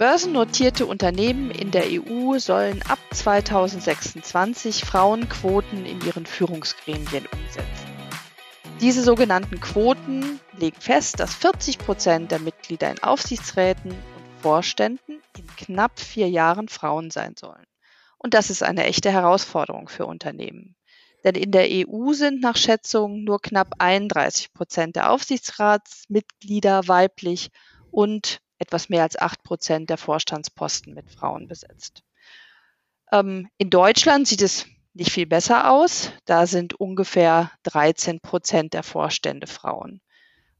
Börsennotierte 0.00 0.86
Unternehmen 0.86 1.50
in 1.50 1.72
der 1.72 1.84
EU 1.90 2.38
sollen 2.38 2.80
ab 2.88 2.98
2026 3.12 4.86
Frauenquoten 4.86 5.84
in 5.84 6.00
ihren 6.00 6.24
Führungsgremien 6.24 7.26
umsetzen. 7.30 7.86
Diese 8.80 9.02
sogenannten 9.02 9.60
Quoten 9.60 10.40
legen 10.56 10.80
fest, 10.80 11.20
dass 11.20 11.34
40 11.34 11.76
Prozent 11.76 12.30
der 12.30 12.38
Mitglieder 12.38 12.90
in 12.90 13.02
Aufsichtsräten 13.02 13.90
und 13.90 14.40
Vorständen 14.40 15.20
in 15.36 15.46
knapp 15.58 16.00
vier 16.00 16.30
Jahren 16.30 16.68
Frauen 16.68 17.10
sein 17.10 17.34
sollen. 17.38 17.66
Und 18.16 18.32
das 18.32 18.48
ist 18.48 18.62
eine 18.62 18.84
echte 18.84 19.10
Herausforderung 19.10 19.90
für 19.90 20.06
Unternehmen. 20.06 20.76
Denn 21.24 21.34
in 21.34 21.50
der 21.50 21.66
EU 21.68 22.14
sind 22.14 22.40
nach 22.40 22.56
Schätzungen 22.56 23.24
nur 23.24 23.42
knapp 23.42 23.74
31 23.76 24.54
Prozent 24.54 24.96
der 24.96 25.10
Aufsichtsratsmitglieder 25.10 26.88
weiblich 26.88 27.50
und 27.90 28.40
etwas 28.60 28.88
mehr 28.88 29.02
als 29.02 29.18
acht 29.18 29.42
Prozent 29.42 29.90
der 29.90 29.98
Vorstandsposten 29.98 30.94
mit 30.94 31.10
Frauen 31.10 31.48
besetzt. 31.48 32.04
Ähm, 33.10 33.48
in 33.58 33.70
Deutschland 33.70 34.28
sieht 34.28 34.42
es 34.42 34.66
nicht 34.92 35.10
viel 35.10 35.26
besser 35.26 35.72
aus. 35.72 36.12
Da 36.26 36.46
sind 36.46 36.74
ungefähr 36.74 37.50
13 37.64 38.20
Prozent 38.20 38.74
der 38.74 38.82
Vorstände 38.82 39.46
Frauen. 39.46 40.00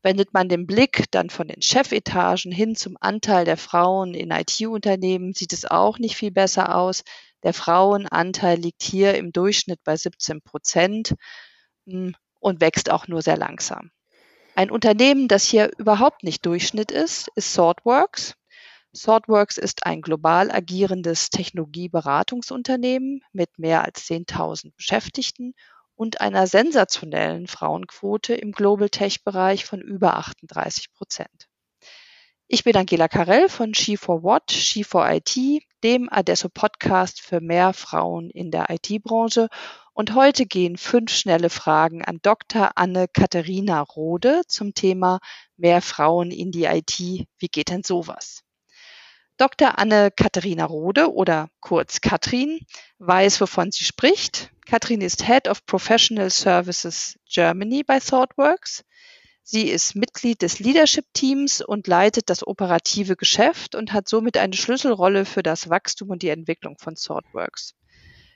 Wendet 0.03 0.33
man 0.33 0.49
den 0.49 0.67
Blick 0.67 1.05
dann 1.11 1.29
von 1.29 1.49
den 1.49 1.61
Chefetagen 1.61 2.51
hin 2.51 2.75
zum 2.75 2.97
Anteil 3.01 3.45
der 3.45 3.59
Frauen 3.59 4.15
in 4.15 4.31
IT-Unternehmen, 4.31 5.35
sieht 5.35 5.53
es 5.53 5.67
auch 5.67 5.99
nicht 5.99 6.17
viel 6.17 6.31
besser 6.31 6.75
aus. 6.75 7.05
Der 7.43 7.53
Frauenanteil 7.53 8.59
liegt 8.59 8.83
hier 8.83 9.15
im 9.15 9.31
Durchschnitt 9.33 9.81
bei 9.85 9.97
17 9.97 10.41
Prozent 10.41 11.15
hm, 11.87 12.15
und 12.39 12.61
wächst 12.63 12.91
auch 12.91 13.09
nur 13.09 13.21
sehr 13.21 13.37
langsam. 13.37 13.91
Ein 14.55 14.71
Unternehmen, 14.71 15.29
das 15.29 15.45
hier 15.45 15.71
überhaupt 15.79 16.23
nicht 16.25 16.45
Durchschnitt 16.45 16.91
ist, 16.91 17.29
ist 17.35 17.55
Swordworks. 17.55 18.35
Swordworks 18.95 19.57
ist 19.57 19.87
ein 19.87 20.03
global 20.03 20.51
agierendes 20.51 21.31
Technologieberatungsunternehmen 21.31 23.23
mit 23.33 23.59
mehr 23.59 23.85
als 23.85 24.07
10.000 24.09 24.75
Beschäftigten 24.75 25.55
und 25.95 26.21
einer 26.21 26.47
sensationellen 26.47 27.47
Frauenquote 27.47 28.35
im 28.35 28.53
Global 28.53 28.89
Tech-Bereich 28.89 29.65
von 29.65 29.81
über 29.81 30.17
38 30.17 30.93
Prozent. 30.93 31.49
Ich 32.49 32.65
bin 32.65 32.77
Angela 32.77 33.07
Karell 33.07 33.49
von 33.49 33.73
She4What, 33.73 34.51
She4IT, 34.51 35.63
dem 35.85 36.09
Adesso 36.11 36.49
Podcast 36.49 37.21
für 37.21 37.41
mehr 37.41 37.73
Frauen 37.73 38.29
in 38.29 38.51
der 38.51 38.71
IT-Branche 38.71 39.49
und 40.01 40.15
heute 40.15 40.47
gehen 40.47 40.79
fünf 40.79 41.13
schnelle 41.13 41.51
Fragen 41.51 42.03
an 42.03 42.21
Dr. 42.23 42.71
Anne-Katharina 42.75 43.83
Rode 43.83 44.41
zum 44.49 44.73
Thema 44.73 45.21
Mehr 45.59 45.83
Frauen 45.83 46.31
in 46.31 46.53
die 46.53 46.65
IT. 46.65 46.99
Wie 46.99 47.49
geht 47.49 47.69
denn 47.69 47.83
sowas? 47.83 48.41
Dr. 49.37 49.79
Anne-Katharina 49.79 50.65
Rode 50.65 51.13
oder 51.13 51.51
kurz 51.61 52.01
Katrin 52.01 52.61
weiß, 52.99 53.43
wovon 53.43 53.73
sie 53.73 53.85
spricht. 53.85 54.51
Katrin 54.65 55.03
ist 55.03 55.27
Head 55.27 55.49
of 55.49 55.67
Professional 55.67 56.31
Services 56.31 57.19
Germany 57.29 57.83
bei 57.83 58.01
ThoughtWorks. 58.01 58.87
Sie 59.43 59.69
ist 59.69 59.97
Mitglied 59.97 60.41
des 60.41 60.61
Leadership 60.61 61.05
Teams 61.13 61.61
und 61.61 61.87
leitet 61.87 62.31
das 62.31 62.47
operative 62.47 63.17
Geschäft 63.17 63.75
und 63.75 63.93
hat 63.93 64.09
somit 64.09 64.39
eine 64.39 64.57
Schlüsselrolle 64.57 65.27
für 65.27 65.43
das 65.43 65.69
Wachstum 65.69 66.09
und 66.09 66.23
die 66.23 66.31
Entwicklung 66.31 66.79
von 66.79 66.95
ThoughtWorks. 66.95 67.75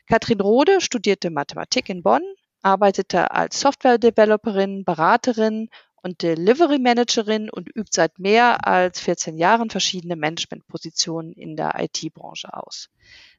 Katrin 0.06 0.40
Rode 0.40 0.80
studierte 0.80 1.30
Mathematik 1.30 1.88
in 1.88 2.02
Bonn, 2.02 2.22
arbeitete 2.62 3.30
als 3.30 3.60
Software-Developerin, 3.60 4.84
Beraterin 4.84 5.68
und 6.02 6.22
Delivery 6.22 6.78
Managerin 6.78 7.48
und 7.48 7.74
übt 7.74 7.90
seit 7.92 8.18
mehr 8.18 8.66
als 8.66 9.00
14 9.00 9.38
Jahren 9.38 9.70
verschiedene 9.70 10.16
Managementpositionen 10.16 11.32
in 11.32 11.56
der 11.56 11.74
IT-Branche 11.78 12.52
aus. 12.52 12.90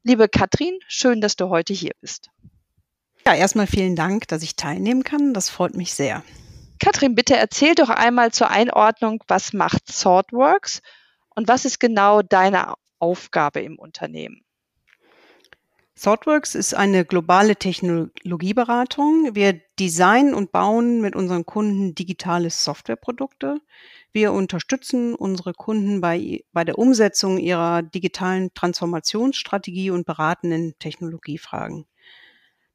Liebe 0.01 0.27
Katrin, 0.27 0.79
schön, 0.87 1.21
dass 1.21 1.35
du 1.35 1.49
heute 1.49 1.73
hier 1.73 1.93
bist. 2.01 2.29
Ja, 3.25 3.35
erstmal 3.35 3.67
vielen 3.67 3.95
Dank, 3.95 4.27
dass 4.27 4.43
ich 4.43 4.55
teilnehmen 4.55 5.03
kann. 5.03 5.33
Das 5.33 5.49
freut 5.49 5.75
mich 5.75 5.93
sehr. 5.93 6.23
Katrin, 6.79 7.15
bitte 7.15 7.35
erzähl 7.35 7.75
doch 7.75 7.89
einmal 7.89 8.31
zur 8.31 8.49
Einordnung, 8.49 9.23
was 9.27 9.53
macht 9.53 9.85
ThoughtWorks 9.87 10.81
und 11.35 11.47
was 11.47 11.65
ist 11.65 11.79
genau 11.79 12.21
deine 12.21 12.73
Aufgabe 12.99 13.61
im 13.61 13.77
Unternehmen? 13.77 14.44
ThoughtWorks 15.99 16.55
ist 16.55 16.73
eine 16.73 17.05
globale 17.05 17.55
Technologieberatung. 17.55 19.33
Wir 19.33 19.61
designen 19.79 20.33
und 20.33 20.51
bauen 20.51 20.99
mit 20.99 21.15
unseren 21.15 21.45
Kunden 21.45 21.95
digitale 21.95 22.49
Softwareprodukte. 22.49 23.61
Wir 24.11 24.33
unterstützen 24.33 25.15
unsere 25.15 25.53
Kunden 25.53 26.01
bei, 26.01 26.43
bei 26.51 26.65
der 26.65 26.77
Umsetzung 26.77 27.37
ihrer 27.37 27.81
digitalen 27.81 28.53
Transformationsstrategie 28.53 29.89
und 29.89 30.05
beraten 30.05 30.51
in 30.51 30.73
Technologiefragen. 30.79 31.85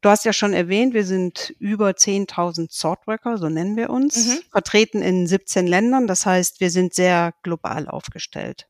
Du 0.00 0.08
hast 0.08 0.24
ja 0.24 0.32
schon 0.32 0.54
erwähnt, 0.54 0.94
wir 0.94 1.04
sind 1.04 1.54
über 1.58 1.90
10.000 1.90 2.80
Thoughtworker, 2.80 3.36
so 3.36 3.50
nennen 3.50 3.76
wir 3.76 3.90
uns, 3.90 4.28
mhm. 4.28 4.38
vertreten 4.50 5.02
in 5.02 5.26
17 5.26 5.66
Ländern. 5.66 6.06
Das 6.06 6.24
heißt, 6.24 6.60
wir 6.60 6.70
sind 6.70 6.94
sehr 6.94 7.34
global 7.42 7.86
aufgestellt. 7.86 8.69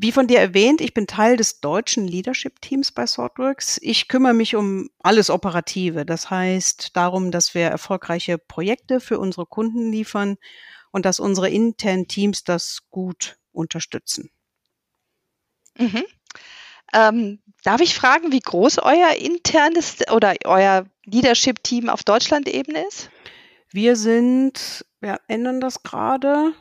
Wie 0.00 0.12
von 0.12 0.28
dir 0.28 0.38
erwähnt, 0.38 0.80
ich 0.80 0.94
bin 0.94 1.08
Teil 1.08 1.36
des 1.36 1.58
deutschen 1.58 2.06
Leadership-Teams 2.06 2.92
bei 2.92 3.04
Swordworks. 3.04 3.80
Ich 3.82 4.06
kümmere 4.06 4.32
mich 4.32 4.54
um 4.54 4.90
alles 5.00 5.28
Operative. 5.28 6.06
Das 6.06 6.30
heißt 6.30 6.96
darum, 6.96 7.32
dass 7.32 7.52
wir 7.52 7.66
erfolgreiche 7.66 8.38
Projekte 8.38 9.00
für 9.00 9.18
unsere 9.18 9.44
Kunden 9.44 9.90
liefern 9.90 10.36
und 10.92 11.04
dass 11.04 11.18
unsere 11.18 11.50
internen 11.50 12.06
Teams 12.06 12.44
das 12.44 12.88
gut 12.90 13.38
unterstützen. 13.50 14.30
Mhm. 15.76 16.04
Ähm, 16.94 17.42
darf 17.64 17.80
ich 17.80 17.96
fragen, 17.96 18.30
wie 18.30 18.38
groß 18.38 18.78
euer 18.78 19.16
internes 19.18 19.96
oder 20.12 20.36
euer 20.44 20.86
Leadership-Team 21.06 21.88
auf 21.88 22.04
Deutschland-Ebene 22.04 22.86
ist? 22.86 23.10
Wir 23.72 23.96
sind, 23.96 24.86
wir 25.00 25.18
ändern 25.26 25.60
das 25.60 25.82
gerade, 25.82 26.54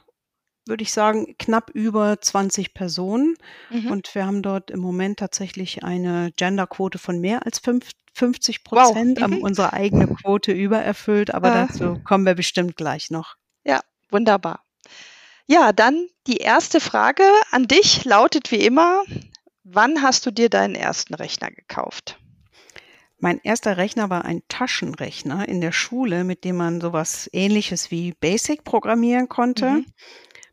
würde 0.68 0.84
ich 0.84 0.92
sagen, 0.92 1.36
knapp 1.38 1.70
über 1.72 2.20
20 2.20 2.74
Personen. 2.74 3.36
Mhm. 3.70 3.92
Und 3.92 4.16
wir 4.16 4.26
haben 4.26 4.42
dort 4.42 4.72
im 4.72 4.80
Moment 4.80 5.20
tatsächlich 5.20 5.84
eine 5.84 6.32
Genderquote 6.36 6.98
von 6.98 7.20
mehr 7.20 7.46
als 7.46 7.60
50 7.60 8.64
Prozent, 8.64 9.18
wow. 9.18 9.24
haben 9.24 9.36
mhm. 9.38 9.44
unsere 9.44 9.74
eigene 9.74 10.08
Quote 10.08 10.52
übererfüllt, 10.52 11.34
aber 11.34 11.54
ah. 11.54 11.68
dazu 11.68 12.00
kommen 12.04 12.26
wir 12.26 12.36
bestimmt 12.36 12.76
gleich 12.76 13.10
noch. 13.12 13.36
Ja, 13.64 13.82
wunderbar. 14.10 14.64
Ja, 15.46 15.72
dann 15.72 16.08
die 16.28 16.38
erste 16.38 16.80
Frage 16.80 17.24
an 17.52 17.68
dich 17.68 18.04
lautet 18.04 18.52
wie 18.52 18.66
immer, 18.66 19.04
wann 19.64 20.02
hast 20.02 20.26
du 20.26 20.32
dir 20.32 20.50
deinen 20.50 20.76
ersten 20.76 21.14
Rechner 21.14 21.52
gekauft? 21.52 22.20
Mein 23.20 23.40
erster 23.44 23.78
Rechner 23.78 24.10
war 24.12 24.26
ein 24.26 24.44
Taschenrechner 24.48 25.48
in 25.48 25.60
der 25.60 25.72
Schule, 25.72 26.24
mit 26.24 26.44
dem 26.44 26.58
man 26.58 26.80
sowas 26.80 27.28
ähnliches 27.34 27.90
wie 27.90 28.14
Basic 28.14 28.64
programmieren 28.64 29.28
konnte. 29.28 29.72
Mhm. 29.72 29.86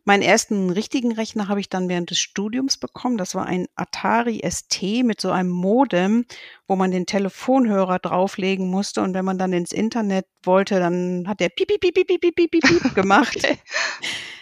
Meinen 0.04 0.22
ersten 0.22 0.70
richtigen 0.70 1.12
Rechner 1.12 1.48
habe 1.48 1.60
ich 1.60 1.70
dann 1.70 1.88
während 1.88 2.10
des 2.10 2.18
Studiums 2.18 2.76
bekommen. 2.76 3.16
Das 3.16 3.34
war 3.34 3.46
ein 3.46 3.66
Atari 3.74 4.42
ST 4.48 4.82
mit 5.02 5.20
so 5.20 5.30
einem 5.30 5.48
Modem, 5.48 6.26
wo 6.68 6.76
man 6.76 6.90
den 6.90 7.06
Telefonhörer 7.06 7.98
drauflegen 7.98 8.68
musste. 8.68 9.00
Und 9.00 9.14
wenn 9.14 9.24
man 9.24 9.38
dann 9.38 9.54
ins 9.54 9.72
Internet 9.72 10.26
wollte, 10.42 10.78
dann 10.78 11.24
hat 11.26 11.40
der 11.40 11.48
piep, 11.48 11.68
piep, 11.68 11.80
piep, 11.80 11.94
piep, 11.94 12.20
piep, 12.20 12.36
piep, 12.36 12.50
piep 12.50 12.94
gemacht. 12.94 13.36
Okay. 13.36 13.58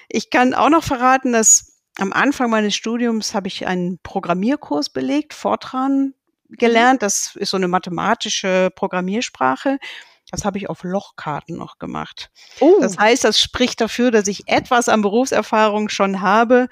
Ich 0.09 0.31
kann 0.31 0.53
auch 0.53 0.69
noch 0.69 0.85
verraten, 0.85 1.33
dass 1.33 1.81
am 1.99 2.13
Anfang 2.13 2.51
meines 2.51 2.75
Studiums 2.75 3.35
habe 3.35 3.49
ich 3.49 3.67
einen 3.67 3.99
Programmierkurs 4.03 4.91
belegt, 4.91 5.33
Fortran 5.33 6.15
gelernt. 6.49 7.01
Mhm. 7.01 7.05
Das 7.05 7.37
ist 7.37 7.51
so 7.51 7.57
eine 7.57 7.69
mathematische 7.69 8.71
Programmiersprache. 8.75 9.79
Das 10.33 10.47
habe 10.47 10.57
ich 10.57 10.71
auf 10.71 10.83
Lochkarten 10.83 11.57
noch 11.57 11.79
gemacht. 11.79 12.31
Oh. 12.59 12.79
Das 12.81 12.97
heißt, 12.97 13.23
das 13.23 13.39
spricht 13.39 13.83
dafür, 13.83 14.11
dass 14.11 14.27
ich 14.27 14.49
etwas 14.49 14.89
an 14.89 15.03
Berufserfahrung 15.03 15.91
schon 15.91 16.23
habe. 16.23 16.69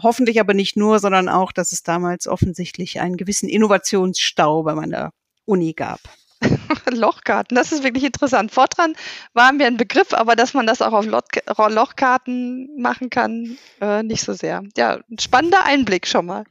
Hoffentlich 0.00 0.38
aber 0.38 0.54
nicht 0.54 0.76
nur, 0.76 1.00
sondern 1.00 1.28
auch, 1.28 1.50
dass 1.50 1.72
es 1.72 1.82
damals 1.82 2.28
offensichtlich 2.28 3.00
einen 3.00 3.16
gewissen 3.16 3.48
Innovationsstau 3.48 4.62
bei 4.62 4.74
meiner 4.76 5.10
Uni 5.46 5.72
gab. 5.72 5.98
Lochkarten, 6.92 7.56
das 7.56 7.72
ist 7.72 7.82
wirklich 7.82 8.04
interessant. 8.04 8.52
Fortran 8.52 8.94
war 9.34 9.52
mir 9.52 9.66
ein 9.66 9.78
Begriff, 9.78 10.14
aber 10.14 10.36
dass 10.36 10.54
man 10.54 10.66
das 10.66 10.80
auch 10.80 10.92
auf 10.92 11.06
Lochkarten 11.06 12.68
machen 12.78 13.10
kann, 13.10 13.58
äh, 13.80 14.04
nicht 14.04 14.22
so 14.22 14.32
sehr. 14.32 14.62
Ja, 14.76 15.00
ein 15.10 15.18
spannender 15.18 15.64
Einblick 15.64 16.06
schon 16.06 16.26
mal. 16.26 16.44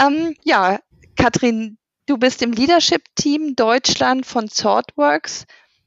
Ähm, 0.00 0.34
ja, 0.42 0.80
Katrin, 1.16 1.78
Du 2.06 2.18
bist 2.18 2.42
im 2.42 2.52
Leadership-Team 2.52 3.56
Deutschland 3.56 4.26
von 4.26 4.48
ThoughtWorks, 4.48 5.46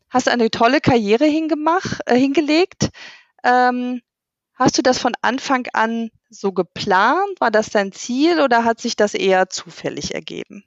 hast 0.09 0.27
eine 0.27 0.49
tolle 0.49 0.81
Karriere 0.81 1.25
äh, 1.25 2.17
hingelegt. 2.17 2.89
Ähm, 3.43 4.01
hast 4.55 4.79
du 4.79 4.81
das 4.81 4.97
von 4.97 5.13
Anfang 5.21 5.67
an 5.73 6.09
so 6.31 6.53
geplant? 6.53 7.39
War 7.39 7.51
das 7.51 7.69
dein 7.69 7.91
Ziel 7.91 8.41
oder 8.41 8.63
hat 8.63 8.81
sich 8.81 8.95
das 8.95 9.13
eher 9.13 9.49
zufällig 9.49 10.15
ergeben? 10.15 10.63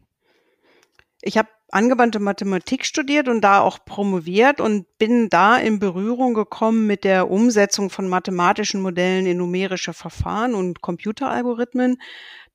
Ich 1.21 1.37
habe 1.37 1.49
angewandte 1.73 2.21
Mathematik 2.21 2.87
studiert 2.87 3.27
und 3.29 3.41
da 3.41 3.61
auch 3.61 3.85
promoviert 3.85 4.61
und 4.61 4.87
bin 4.99 5.29
da 5.31 5.57
in 5.57 5.81
Berührung 5.81 6.35
gekommen 6.35 6.87
mit 6.87 7.03
der 7.03 7.29
Umsetzung 7.29 7.91
von 7.91 8.09
mathematischen 8.09 8.81
Modellen 8.81 9.27
in 9.27 9.37
numerische 9.37 9.95
Verfahren 9.95 10.55
und 10.55 10.81
Computeralgorithmen. 10.81 12.01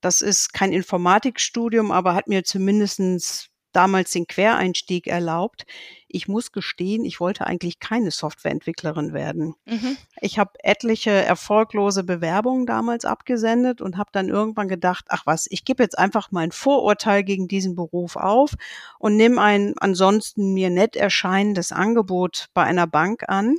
Das 0.00 0.20
ist 0.20 0.52
kein 0.52 0.72
Informatikstudium, 0.72 1.90
aber 1.90 2.14
hat 2.14 2.28
mir 2.28 2.44
zumindestens 2.44 3.50
damals 3.76 4.10
den 4.10 4.26
Quereinstieg 4.26 5.06
erlaubt. 5.06 5.66
Ich 6.08 6.28
muss 6.28 6.50
gestehen, 6.50 7.04
ich 7.04 7.20
wollte 7.20 7.46
eigentlich 7.46 7.78
keine 7.78 8.10
Softwareentwicklerin 8.10 9.12
werden. 9.12 9.54
Mhm. 9.66 9.98
Ich 10.22 10.38
habe 10.38 10.52
etliche 10.62 11.10
erfolglose 11.10 12.02
Bewerbungen 12.02 12.64
damals 12.64 13.04
abgesendet 13.04 13.82
und 13.82 13.98
habe 13.98 14.08
dann 14.12 14.30
irgendwann 14.30 14.68
gedacht, 14.68 15.04
ach 15.08 15.26
was, 15.26 15.46
ich 15.50 15.66
gebe 15.66 15.82
jetzt 15.82 15.98
einfach 15.98 16.30
mein 16.30 16.52
Vorurteil 16.52 17.22
gegen 17.22 17.48
diesen 17.48 17.74
Beruf 17.76 18.16
auf 18.16 18.54
und 18.98 19.16
nehme 19.16 19.42
ein 19.42 19.74
ansonsten 19.78 20.54
mir 20.54 20.70
nett 20.70 20.96
erscheinendes 20.96 21.70
Angebot 21.70 22.46
bei 22.54 22.62
einer 22.62 22.86
Bank 22.86 23.28
an 23.28 23.58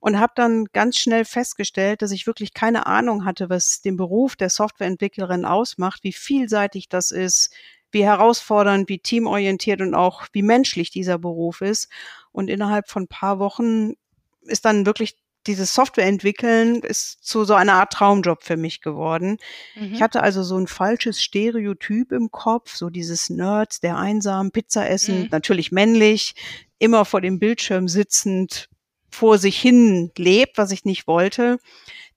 und 0.00 0.20
habe 0.20 0.32
dann 0.36 0.66
ganz 0.72 0.98
schnell 0.98 1.24
festgestellt, 1.24 2.02
dass 2.02 2.12
ich 2.12 2.26
wirklich 2.26 2.54
keine 2.54 2.86
Ahnung 2.86 3.24
hatte, 3.24 3.50
was 3.50 3.80
den 3.80 3.96
Beruf 3.96 4.36
der 4.36 4.50
Softwareentwicklerin 4.50 5.44
ausmacht, 5.44 6.04
wie 6.04 6.12
vielseitig 6.12 6.88
das 6.88 7.10
ist, 7.10 7.52
wie 7.90 8.04
herausfordernd, 8.04 8.88
wie 8.88 8.98
teamorientiert 8.98 9.80
und 9.80 9.94
auch 9.94 10.26
wie 10.32 10.42
menschlich 10.42 10.90
dieser 10.90 11.18
Beruf 11.18 11.62
ist. 11.62 11.88
Und 12.32 12.48
innerhalb 12.48 12.88
von 12.88 13.04
ein 13.04 13.08
paar 13.08 13.38
Wochen 13.38 13.94
ist 14.42 14.64
dann 14.64 14.86
wirklich 14.86 15.16
dieses 15.46 15.74
Software 15.74 16.06
entwickeln 16.06 16.80
ist 16.82 17.24
zu 17.24 17.44
so 17.44 17.54
einer 17.54 17.74
Art 17.74 17.92
Traumjob 17.92 18.42
für 18.42 18.56
mich 18.56 18.82
geworden. 18.82 19.38
Mhm. 19.74 19.94
Ich 19.94 20.02
hatte 20.02 20.22
also 20.22 20.42
so 20.42 20.58
ein 20.58 20.66
falsches 20.66 21.22
Stereotyp 21.22 22.12
im 22.12 22.30
Kopf, 22.30 22.74
so 22.76 22.90
dieses 22.90 23.30
Nerds, 23.30 23.80
der 23.80 23.96
einsam, 23.96 24.50
Pizza 24.50 24.88
essen, 24.88 25.22
mhm. 25.22 25.28
natürlich 25.30 25.72
männlich, 25.72 26.34
immer 26.78 27.04
vor 27.04 27.22
dem 27.22 27.38
Bildschirm 27.38 27.88
sitzend, 27.88 28.68
vor 29.10 29.38
sich 29.38 29.58
hin 29.58 30.10
lebt, 30.16 30.58
was 30.58 30.70
ich 30.70 30.84
nicht 30.84 31.06
wollte. 31.06 31.58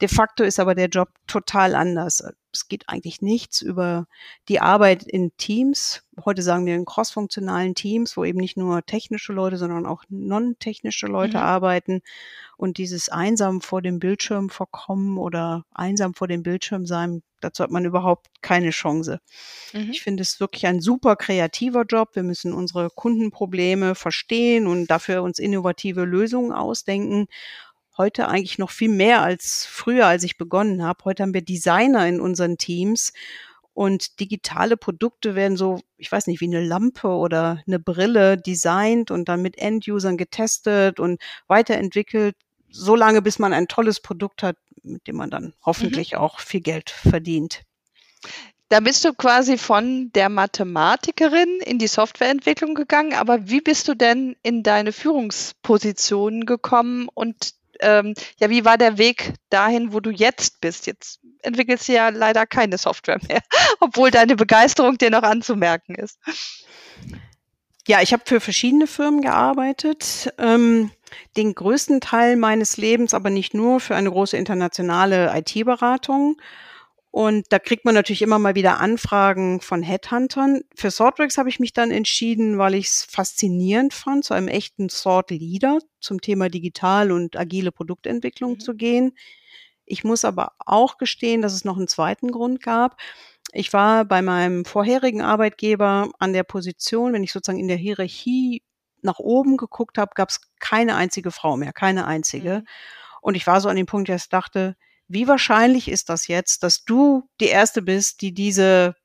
De 0.02 0.08
facto 0.08 0.44
ist 0.44 0.60
aber 0.60 0.76
der 0.76 0.90
Job 0.90 1.10
total 1.28 1.76
anders. 1.76 2.24
Es 2.53 2.68
geht 2.68 2.89
eigentlich 2.89 3.21
nichts 3.21 3.62
über 3.62 4.07
die 4.50 4.59
Arbeit 4.59 5.03
in 5.03 5.36
Teams. 5.38 6.03
Heute 6.24 6.42
sagen 6.42 6.65
wir 6.65 6.75
in 6.75 6.86
crossfunktionalen 6.86 7.75
Teams, 7.75 8.18
wo 8.18 8.25
eben 8.25 8.39
nicht 8.39 8.57
nur 8.57 8.86
technische 8.86 9.33
Leute, 9.33 9.57
sondern 9.57 9.86
auch 9.86 10.03
non-technische 10.09 11.07
Leute 11.07 11.38
mhm. 11.38 11.44
arbeiten. 11.44 12.01
Und 12.57 12.77
dieses 12.77 13.09
einsam 13.09 13.62
vor 13.62 13.81
dem 13.81 14.00
Bildschirm 14.00 14.50
vorkommen 14.50 15.18
oder 15.18 15.65
einsam 15.74 16.13
vor 16.13 16.27
dem 16.27 16.44
Bildschirm 16.44 16.86
sein, 16.86 17.24
dazu 17.39 17.63
hat 17.63 17.71
man 17.71 17.86
überhaupt 17.86 18.27
keine 18.42 18.69
Chance. 18.69 19.19
Mhm. 19.74 19.89
Ich 19.92 20.01
finde 20.03 20.21
es 20.21 20.39
wirklich 20.39 20.68
ein 20.68 20.81
super 20.81 21.15
kreativer 21.15 21.86
Job. 21.86 22.09
Wir 22.13 22.24
müssen 22.24 22.53
unsere 22.53 22.89
Kundenprobleme 22.89 23.95
verstehen 23.95 24.68
und 24.68 24.88
dafür 24.88 25.24
uns 25.24 25.39
innovative 25.39 26.03
Lösungen 26.03 26.51
ausdenken 26.51 27.27
heute 27.98 28.28
eigentlich 28.28 28.58
noch 28.58 28.72
viel 28.72 28.90
mehr 28.90 29.22
als 29.22 29.66
früher, 29.66 30.08
als 30.08 30.24
ich 30.24 30.38
begonnen 30.38 30.84
habe. 30.84 31.06
Heute 31.06 31.24
haben 31.24 31.34
wir 31.34 31.44
Designer 31.44 32.08
in 32.08 32.22
unseren 32.22 32.58
Teams 32.58 33.14
und 33.74 34.20
digitale 34.20 34.78
Produkte 34.78 35.36
werden 35.36 35.58
so, 35.58 35.80
ich 35.98 36.12
weiß 36.12 36.28
nicht, 36.28 36.42
wie 36.42 36.46
eine 36.46 36.64
Lampe 36.64 37.08
oder 37.08 37.64
eine 37.66 37.80
Brille 37.80 38.38
designt 38.38 39.12
und 39.12 39.30
dann 39.30 39.42
mit 39.42 39.58
End-Usern 39.58 40.18
getestet 40.18 41.00
und 41.00 41.22
weiterentwickelt, 41.48 42.36
so 42.70 42.96
lange, 42.96 43.22
bis 43.22 43.40
man 43.40 43.54
ein 43.54 43.68
tolles 43.68 44.00
Produkt 44.00 44.44
hat, 44.44 44.58
mit 44.84 45.08
dem 45.08 45.16
man 45.16 45.30
dann 45.30 45.54
hoffentlich 45.64 46.14
mhm. 46.14 46.20
auch 46.20 46.40
viel 46.40 46.62
Geld 46.62 46.90
verdient. 46.90 47.64
Da 48.70 48.80
bist 48.80 49.04
du 49.04 49.14
quasi 49.14 49.58
von 49.58 50.12
der 50.14 50.30
Mathematikerin 50.30 51.60
in 51.66 51.78
die 51.78 51.88
Softwareentwicklung 51.88 52.74
gegangen, 52.74 53.14
aber 53.14 53.50
wie 53.50 53.60
bist 53.60 53.90
du 53.90 53.96
denn 53.96 54.38
in 54.44 54.64
deine 54.64 54.94
Führungsposition 54.94 56.46
gekommen 56.46 57.10
und 57.14 57.54
ähm, 57.81 58.13
ja, 58.39 58.50
wie 58.50 58.66
war 58.66 58.78
der 58.78 58.98
Weg 58.98 59.33
dahin, 59.50 59.94
wo 59.94 60.00
du 60.00 60.10
jetzt 60.10 60.62
bist? 60.62 60.88
Jetzt 60.88 61.19
entwickelst 61.42 61.88
du 61.88 61.94
ja 61.94 62.10
leider 62.10 62.45
keine 62.45 62.78
Software 62.78 63.19
mehr, 63.28 63.42
obwohl 63.80 64.12
deine 64.12 64.36
Begeisterung 64.36 64.98
dir 64.98 65.10
noch 65.10 65.24
anzumerken 65.24 65.95
ist. 65.95 66.18
Ja, 67.88 68.01
ich 68.01 68.13
habe 68.13 68.24
für 68.25 68.39
verschiedene 68.39 68.88
Firmen 68.88 69.22
gearbeitet. 69.22 70.33
Ähm, 70.38 70.92
den 71.36 71.56
größten 71.56 72.00
Teil 72.00 72.38
meines 72.38 72.78
Lebens, 72.78 73.13
aber 73.13 73.30
nicht 73.30 73.54
nur, 73.54 73.80
für 73.80 73.95
eine 73.95 74.12
große 74.12 74.38
internationale 74.38 75.34
IT-Beratung. 75.36 76.38
Und 77.12 77.48
da 77.50 77.60
kriegt 77.60 77.84
man 77.84 77.94
natürlich 77.94 78.22
immer 78.22 78.40
mal 78.40 78.56
wieder 78.56 78.80
Anfragen 78.80 79.60
von 79.60 79.84
Headhuntern. 79.84 80.62
Für 80.74 80.90
Swordworks 80.90 81.38
habe 81.38 81.50
ich 81.50 81.60
mich 81.60 81.74
dann 81.74 81.92
entschieden, 81.92 82.58
weil 82.58 82.74
ich 82.74 82.88
es 82.88 83.04
faszinierend 83.04 83.94
fand, 83.94 84.24
zu 84.24 84.34
einem 84.34 84.48
echten 84.48 84.88
Sword 84.88 85.30
Leader 85.30 85.80
zum 86.00 86.22
Thema 86.22 86.48
digital 86.48 87.12
und 87.12 87.38
agile 87.38 87.74
Produktentwicklung 87.74 88.54
mhm. 88.54 88.60
zu 88.62 88.75
gehen. 88.75 89.12
Ich 89.86 90.06
muss 90.06 90.24
aber 90.24 90.54
auch 90.60 90.98
gestehen, 90.98 91.42
dass 91.42 91.52
es 91.52 91.66
noch 91.66 91.75
einen 91.75 91.90
zweiten 91.90 92.31
Grund 92.31 92.63
gab. 92.63 92.96
Ich 93.52 93.74
war 93.74 94.06
bei 94.06 94.22
meinem 94.22 94.63
vorherigen 94.63 95.22
Arbeitgeber 95.22 96.10
an 96.18 96.31
der 96.31 96.44
Position, 96.44 97.12
wenn 97.12 97.25
ich 97.25 97.34
sozusagen 97.34 97.60
in 97.60 97.68
der 97.68 97.75
Hierarchie 97.75 98.63
nach 99.02 99.19
oben 99.19 99.58
geguckt 99.58 99.98
habe, 99.98 100.12
gab 100.16 100.30
es 100.30 100.40
keine 100.60 100.96
einzige 100.96 101.31
Frau 101.31 101.58
mehr, 101.58 101.74
keine 101.74 102.06
einzige. 102.06 102.60
Mhm. 102.60 102.68
Und 103.19 103.36
ich 103.36 103.46
war 103.48 103.60
so 103.60 103.68
an 103.68 103.75
dem 103.75 103.86
Punkt, 103.86 104.08
dass 104.08 104.24
ich 104.24 104.30
dachte, 104.30 104.78
wie 105.13 105.28
wahrscheinlich 105.28 105.90
ist 105.90 106.10
das 106.10 106.28
jetzt, 106.28 106.63
dass 106.63 106.84
du 106.84 107.30
die 107.40 107.48
Erste 107.48 107.81
bist, 107.81 108.22
die 108.22 108.34
diese 108.34 108.96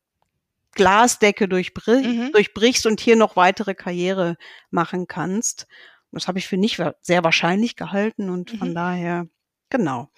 Glasdecke 0.73 1.49
durchbrich, 1.49 2.06
mhm. 2.06 2.32
durchbrichst 2.32 2.87
und 2.87 3.00
hier 3.00 3.17
noch 3.17 3.37
weitere 3.37 3.75
Karriere 3.75 4.37
machen 4.70 5.06
kannst? 5.06 5.67
Das 6.12 6.29
habe 6.29 6.38
ich 6.38 6.47
für 6.47 6.56
nicht 6.56 6.81
sehr 7.03 7.25
wahrscheinlich 7.25 7.76
gehalten 7.76 8.31
und 8.31 8.50
von 8.50 8.70
mhm. 8.70 8.75
daher, 8.75 9.29
genau, 9.69 10.08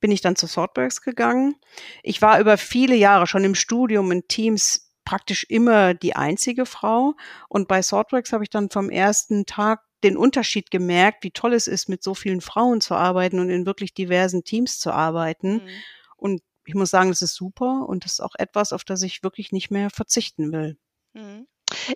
bin 0.00 0.10
ich 0.10 0.20
dann 0.20 0.36
zu 0.36 0.46
Swordworks 0.46 1.02
gegangen. 1.02 1.56
Ich 2.02 2.20
war 2.22 2.40
über 2.40 2.58
viele 2.58 2.96
Jahre 2.96 3.26
schon 3.26 3.44
im 3.44 3.54
Studium 3.54 4.10
in 4.12 4.26
Teams 4.28 4.89
praktisch 5.10 5.44
immer 5.48 5.92
die 5.92 6.14
einzige 6.14 6.66
Frau 6.66 7.14
und 7.48 7.66
bei 7.66 7.82
Swordworks 7.82 8.32
habe 8.32 8.44
ich 8.44 8.50
dann 8.50 8.70
vom 8.70 8.90
ersten 8.90 9.44
Tag 9.44 9.80
den 10.04 10.16
Unterschied 10.16 10.70
gemerkt, 10.70 11.24
wie 11.24 11.32
toll 11.32 11.52
es 11.52 11.66
ist, 11.66 11.88
mit 11.88 12.00
so 12.04 12.14
vielen 12.14 12.40
Frauen 12.40 12.80
zu 12.80 12.94
arbeiten 12.94 13.40
und 13.40 13.50
in 13.50 13.66
wirklich 13.66 13.92
diversen 13.92 14.44
Teams 14.44 14.78
zu 14.78 14.92
arbeiten. 14.92 15.54
Mhm. 15.54 15.68
Und 16.16 16.42
ich 16.64 16.74
muss 16.76 16.90
sagen, 16.90 17.08
das 17.08 17.22
ist 17.22 17.34
super 17.34 17.88
und 17.88 18.04
das 18.04 18.12
ist 18.12 18.20
auch 18.20 18.36
etwas, 18.38 18.72
auf 18.72 18.84
das 18.84 19.02
ich 19.02 19.24
wirklich 19.24 19.50
nicht 19.50 19.72
mehr 19.72 19.90
verzichten 19.90 20.52
will. 20.52 20.78
Mhm. 21.14 21.48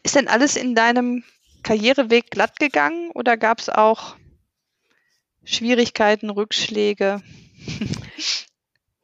Ist 0.02 0.16
denn 0.16 0.26
alles 0.26 0.56
in 0.56 0.74
deinem 0.74 1.22
Karriereweg 1.62 2.32
glatt 2.32 2.58
gegangen 2.58 3.12
oder 3.12 3.36
gab 3.36 3.60
es 3.60 3.68
auch 3.68 4.16
Schwierigkeiten, 5.44 6.30
Rückschläge? 6.30 7.22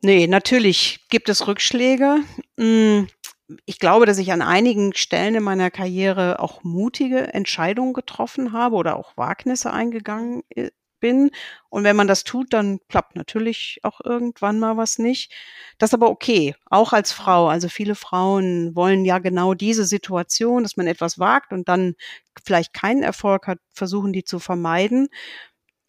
nee, 0.00 0.26
natürlich 0.26 0.98
gibt 1.10 1.28
es 1.28 1.46
Rückschläge. 1.46 2.24
Hm, 2.58 3.06
ich 3.64 3.78
glaube, 3.78 4.06
dass 4.06 4.18
ich 4.18 4.32
an 4.32 4.42
einigen 4.42 4.94
Stellen 4.94 5.34
in 5.34 5.42
meiner 5.42 5.70
Karriere 5.70 6.40
auch 6.40 6.62
mutige 6.62 7.32
Entscheidungen 7.34 7.92
getroffen 7.92 8.52
habe 8.52 8.76
oder 8.76 8.96
auch 8.96 9.16
Wagnisse 9.16 9.72
eingegangen 9.72 10.42
äh, 10.50 10.70
bin. 11.00 11.30
Und 11.70 11.84
wenn 11.84 11.96
man 11.96 12.06
das 12.06 12.24
tut, 12.24 12.52
dann 12.52 12.78
klappt 12.88 13.16
natürlich 13.16 13.80
auch 13.82 14.00
irgendwann 14.04 14.58
mal 14.58 14.76
was 14.76 14.98
nicht. 14.98 15.32
Das 15.78 15.90
ist 15.90 15.94
aber 15.94 16.10
okay, 16.10 16.54
auch 16.66 16.92
als 16.92 17.12
Frau. 17.12 17.48
Also 17.48 17.68
viele 17.68 17.94
Frauen 17.94 18.76
wollen 18.76 19.04
ja 19.04 19.18
genau 19.18 19.54
diese 19.54 19.84
Situation, 19.84 20.62
dass 20.62 20.76
man 20.76 20.86
etwas 20.86 21.18
wagt 21.18 21.52
und 21.52 21.68
dann 21.68 21.94
vielleicht 22.44 22.74
keinen 22.74 23.02
Erfolg 23.02 23.46
hat, 23.46 23.58
versuchen 23.72 24.12
die 24.12 24.24
zu 24.24 24.38
vermeiden. 24.38 25.08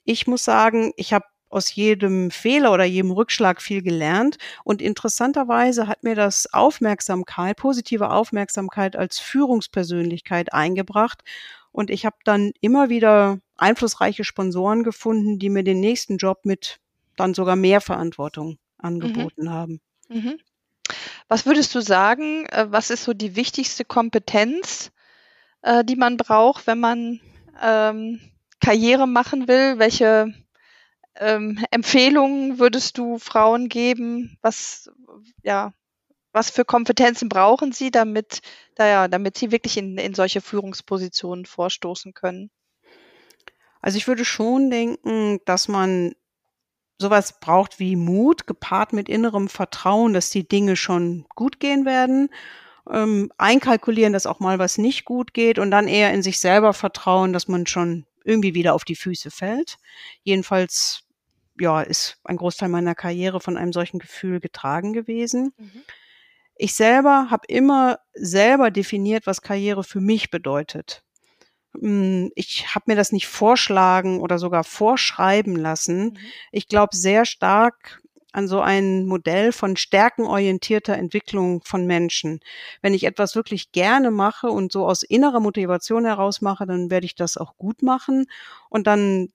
Ich 0.06 0.27
muss 0.27 0.44
sagen, 0.44 0.94
ich 0.96 1.13
habe 1.13 1.25
aus 1.51 1.74
jedem 1.75 2.31
Fehler 2.31 2.72
oder 2.72 2.86
jedem 2.86 3.12
Rückschlag 3.12 3.62
viel 3.62 3.81
gelernt. 3.81 4.38
Und 4.63 4.81
interessanterweise 4.81 5.88
hat 5.88 6.03
mir 6.03 6.15
das 6.15 6.51
Aufmerksamkeit, 6.53 7.58
positive 7.58 8.10
Aufmerksamkeit 8.10 8.96
als 8.96 9.20
Führungspersönlichkeit 9.20 10.53
eingebracht. 10.53 11.24
Und 11.72 11.89
ich 11.89 12.05
habe 12.05 12.17
dann 12.25 12.51
immer 12.62 12.89
wieder 12.89 13.39
einflussreiche 13.58 14.24
Sponsoren 14.24 14.84
gefunden, 14.84 15.39
die 15.39 15.50
mir 15.50 15.63
den 15.63 15.79
nächsten 15.79 16.17
Job 16.17 16.39
mit 16.43 16.79
dann 17.15 17.34
sogar 17.34 17.55
mehr 17.55 17.81
Verantwortung 17.81 18.58
angeboten 18.77 19.46
mhm. 19.46 19.50
haben. 19.50 19.81
Mhm. 20.10 20.39
Was 21.27 21.46
würdest 21.46 21.74
du 21.75 21.81
sagen, 21.81 22.46
äh, 22.48 22.67
was 22.70 22.89
ist 22.89 23.03
so 23.03 23.13
die 23.13 23.36
wichtigste 23.36 23.86
Kompetenz, 23.86 24.91
äh, 25.62 25.84
die 25.86 25.96
man 25.96 26.17
braucht, 26.17 26.67
wenn 26.67 26.79
man 26.79 27.22
ähm, 27.62 28.20
Karriere 28.60 29.08
machen 29.08 29.48
will? 29.48 29.79
Welche 29.79 30.34
ähm, 31.15 31.63
Empfehlungen 31.72 32.60
würdest 32.60 32.98
du 32.98 33.20
Frauen 33.20 33.70
geben? 33.70 34.38
Was, 34.41 34.89
ja, 35.44 35.74
was 36.32 36.50
für 36.50 36.65
Kompetenzen 36.65 37.30
brauchen 37.30 37.72
sie, 37.72 37.91
damit, 37.91 38.41
ja, 38.77 39.08
damit 39.08 39.38
sie 39.38 39.51
wirklich 39.51 39.77
in, 39.77 39.98
in 39.98 40.13
solche 40.13 40.41
Führungspositionen 40.41 41.46
vorstoßen 41.46 42.13
können? 42.13 42.50
Also 43.82 43.98
ich 43.98 44.08
würde 44.08 44.25
schon 44.25 44.70
denken, 44.70 45.39
dass 45.46 45.68
man 45.68 46.13
sowas 47.00 47.39
braucht 47.39 47.80
wie 47.80 47.96
Mut, 47.96 48.46
gepaart 48.46 48.94
mit 48.94 49.10
innerem 49.10 49.50
Vertrauen, 49.50 50.13
dass 50.13 50.30
die 50.30 50.48
Dinge 50.48 50.75
schon 50.75 51.25
gut 51.36 51.60
gehen 51.60 51.86
werden 51.86 52.30
ähm, 52.89 53.32
einkalkulieren, 53.38 54.13
dass 54.13 54.25
auch 54.25 54.39
mal 54.39 54.60
was 54.60 54.77
nicht 54.77 55.06
gut 55.06 55.34
geht 55.34 55.60
und 55.60 55.72
dann 55.72 55.88
eher 55.88 56.13
in 56.13 56.24
sich 56.24 56.39
selber 56.39 56.74
vertrauen, 56.74 57.34
dass 57.34 57.48
man 57.48 57.68
schon 57.68 58.06
irgendwie 58.23 58.53
wieder 58.53 58.73
auf 58.73 58.83
die 58.83 58.95
Füße 58.95 59.31
fällt. 59.31 59.77
Jedenfalls, 60.23 61.03
ja, 61.59 61.81
ist 61.81 62.19
ein 62.23 62.37
Großteil 62.37 62.69
meiner 62.69 62.95
Karriere 62.95 63.39
von 63.39 63.57
einem 63.57 63.73
solchen 63.73 63.99
Gefühl 63.99 64.39
getragen 64.39 64.93
gewesen. 64.93 65.53
Mhm. 65.57 65.83
Ich 66.55 66.75
selber 66.75 67.27
habe 67.29 67.45
immer 67.47 67.99
selber 68.13 68.71
definiert, 68.71 69.25
was 69.25 69.41
Karriere 69.41 69.83
für 69.83 70.01
mich 70.01 70.29
bedeutet. 70.29 71.03
Hm, 71.79 72.31
ich 72.35 72.75
habe 72.75 72.85
mir 72.87 72.95
das 72.95 73.11
nicht 73.11 73.27
vorschlagen 73.27 74.19
oder 74.19 74.37
sogar 74.37 74.63
vorschreiben 74.63 75.55
lassen. 75.55 76.03
Mhm. 76.03 76.17
Ich 76.51 76.67
glaube 76.67 76.95
sehr 76.95 77.25
stark 77.25 78.00
an 78.31 78.47
so 78.47 78.61
ein 78.61 79.05
Modell 79.05 79.51
von 79.51 79.75
stärkenorientierter 79.77 80.93
Entwicklung 80.95 81.61
von 81.63 81.85
Menschen. 81.85 82.39
Wenn 82.81 82.93
ich 82.93 83.03
etwas 83.03 83.35
wirklich 83.35 83.71
gerne 83.71 84.11
mache 84.11 84.47
und 84.47 84.71
so 84.71 84.85
aus 84.85 85.03
innerer 85.03 85.39
Motivation 85.39 86.05
heraus 86.05 86.41
mache, 86.41 86.65
dann 86.65 86.89
werde 86.89 87.05
ich 87.05 87.15
das 87.15 87.38
auch 87.38 87.57
gut 87.57 87.81
machen 87.81 88.27
und 88.69 88.88
dann 88.88 89.29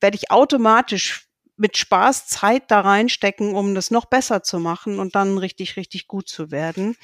werde 0.00 0.16
ich 0.16 0.30
automatisch 0.30 1.28
mit 1.56 1.76
Spaß 1.78 2.26
Zeit 2.26 2.70
da 2.70 2.80
reinstecken, 2.80 3.54
um 3.54 3.74
das 3.74 3.90
noch 3.90 4.06
besser 4.06 4.42
zu 4.42 4.60
machen 4.60 4.98
und 4.98 5.14
dann 5.14 5.38
richtig, 5.38 5.76
richtig 5.76 6.06
gut 6.06 6.28
zu 6.28 6.50
werden. 6.50 6.96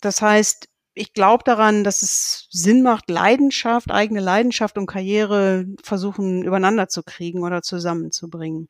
Das 0.00 0.22
heißt, 0.22 0.68
ich 0.94 1.14
glaube 1.14 1.44
daran, 1.44 1.84
dass 1.84 2.02
es 2.02 2.48
Sinn 2.50 2.82
macht, 2.82 3.10
Leidenschaft, 3.10 3.90
eigene 3.90 4.20
Leidenschaft 4.20 4.78
und 4.78 4.86
Karriere 4.86 5.66
versuchen 5.82 6.42
übereinander 6.44 6.88
zu 6.88 7.02
kriegen 7.02 7.42
oder 7.42 7.62
zusammenzubringen. 7.62 8.68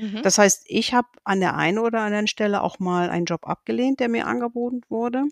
Mhm. 0.00 0.22
Das 0.22 0.38
heißt, 0.38 0.64
ich 0.66 0.94
habe 0.94 1.08
an 1.24 1.40
der 1.40 1.56
einen 1.56 1.78
oder 1.78 2.00
anderen 2.00 2.26
Stelle 2.26 2.62
auch 2.62 2.78
mal 2.78 3.10
einen 3.10 3.26
Job 3.26 3.46
abgelehnt, 3.46 4.00
der 4.00 4.08
mir 4.08 4.26
angeboten 4.26 4.80
wurde. 4.88 5.24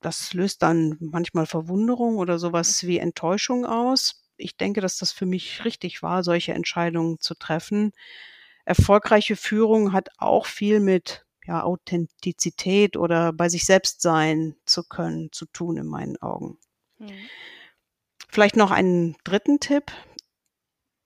Das 0.00 0.32
löst 0.32 0.62
dann 0.62 0.96
manchmal 1.00 1.46
Verwunderung 1.46 2.16
oder 2.16 2.38
sowas 2.38 2.86
wie 2.86 2.98
Enttäuschung 2.98 3.66
aus. 3.66 4.24
Ich 4.36 4.56
denke, 4.56 4.80
dass 4.80 4.98
das 4.98 5.12
für 5.12 5.26
mich 5.26 5.64
richtig 5.64 6.02
war, 6.02 6.24
solche 6.24 6.54
Entscheidungen 6.54 7.20
zu 7.20 7.34
treffen. 7.34 7.92
Erfolgreiche 8.64 9.36
Führung 9.36 9.92
hat 9.92 10.08
auch 10.18 10.46
viel 10.46 10.80
mit 10.80 11.26
ja, 11.46 11.62
Authentizität 11.62 12.96
oder 12.96 13.32
bei 13.32 13.48
sich 13.48 13.64
selbst 13.64 14.00
sein 14.00 14.56
zu 14.64 14.84
können, 14.84 15.30
zu 15.32 15.46
tun 15.46 15.76
in 15.76 15.86
meinen 15.86 16.16
Augen. 16.20 16.58
Mhm. 16.98 17.10
Vielleicht 18.28 18.56
noch 18.56 18.70
einen 18.70 19.16
dritten 19.24 19.60
Tipp. 19.60 19.92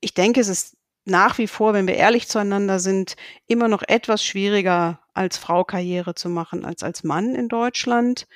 Ich 0.00 0.14
denke, 0.14 0.40
es 0.40 0.48
ist 0.48 0.76
nach 1.04 1.38
wie 1.38 1.46
vor, 1.46 1.72
wenn 1.74 1.86
wir 1.86 1.94
ehrlich 1.94 2.28
zueinander 2.28 2.78
sind, 2.78 3.16
immer 3.46 3.68
noch 3.68 3.82
etwas 3.86 4.24
schwieriger 4.24 5.00
als 5.14 5.38
Frau 5.38 5.64
Karriere 5.64 6.14
zu 6.14 6.28
machen 6.28 6.64
als 6.64 6.82
als 6.82 7.04
Mann 7.04 7.34
in 7.34 7.48
Deutschland. 7.48 8.26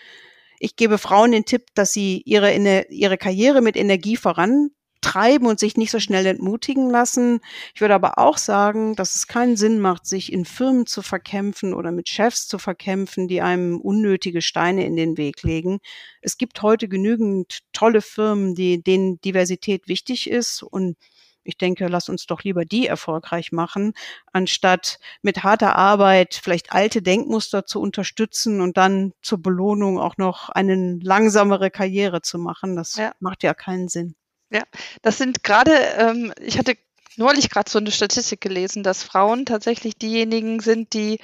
Ich 0.59 0.77
gebe 0.77 0.99
Frauen 0.99 1.33
den 1.33 1.45
Tipp, 1.45 1.67
dass 1.75 1.93
sie 1.93 2.23
ihre, 2.25 2.55
ihre 2.89 3.19
Karriere 3.19 3.61
mit 3.61 3.77
Energie 3.77 4.17
voran 4.17 4.71
treiben 5.05 5.47
und 5.47 5.61
sich 5.61 5.77
nicht 5.77 5.91
so 5.91 6.01
schnell 6.01 6.25
entmutigen 6.25 6.89
lassen. 6.89 7.41
Ich 7.75 7.83
würde 7.83 7.95
aber 7.95 8.19
auch 8.19 8.39
sagen, 8.39 8.97
dass 8.97 9.15
es 9.15 9.27
keinen 9.27 9.57
Sinn 9.57 9.79
macht, 9.79 10.07
sich 10.07 10.33
in 10.33 10.47
Firmen 10.47 10.87
zu 10.87 11.03
verkämpfen 11.03 11.75
oder 11.75 11.93
mit 11.93 12.09
Chefs 12.09 12.49
zu 12.49 12.59
verkämpfen, 12.59 13.29
die 13.29 13.43
einem 13.43 13.79
unnötige 13.79 14.41
Steine 14.41 14.87
in 14.87 14.97
den 14.97 15.19
Weg 15.19 15.43
legen. 15.43 15.79
Es 16.23 16.39
gibt 16.39 16.63
heute 16.63 16.89
genügend 16.89 17.59
tolle 17.75 18.01
Firmen, 18.01 18.55
die, 18.55 18.83
denen 18.83 19.21
Diversität 19.21 19.89
wichtig 19.89 20.31
ist 20.31 20.63
und 20.63 20.97
ich 21.45 21.57
denke, 21.57 21.87
lass 21.89 22.09
uns 22.09 22.27
doch 22.27 22.43
lieber 22.43 22.65
die 22.65 22.87
erfolgreich 22.87 23.53
machen, 23.53 23.93
anstatt 24.33 24.99
mit 25.23 25.45
harter 25.45 25.77
Arbeit 25.77 26.41
vielleicht 26.43 26.73
alte 26.73 27.03
Denkmuster 27.03 27.67
zu 27.67 27.81
unterstützen 27.81 28.61
und 28.61 28.77
dann 28.77 29.13
zur 29.23 29.43
Belohnung 29.43 30.01
auch 30.01 30.17
noch 30.17 30.49
eine 30.49 30.99
langsamere 31.03 31.71
Karriere 31.71 32.23
zu 32.23 32.39
machen. 32.39 32.77
Das 32.77 32.97
ja. 32.97 33.13
macht 33.21 33.43
ja 33.43 33.55
keinen 33.55 33.89
Sinn. 33.89 34.17
Ja, 34.51 34.63
das 35.03 35.19
sind 35.19 35.43
gerade, 35.43 35.73
ähm, 35.99 36.33
ich 36.41 36.59
hatte 36.59 36.77
neulich 37.17 37.51
gerade 37.51 37.71
so 37.71 37.79
eine 37.79 37.91
Statistik 37.91 38.41
gelesen, 38.41 38.83
dass 38.83 39.03
Frauen 39.03 39.47
tatsächlich 39.47 39.97
diejenigen 39.97 40.61
sind, 40.61 40.95
die 40.95 41.19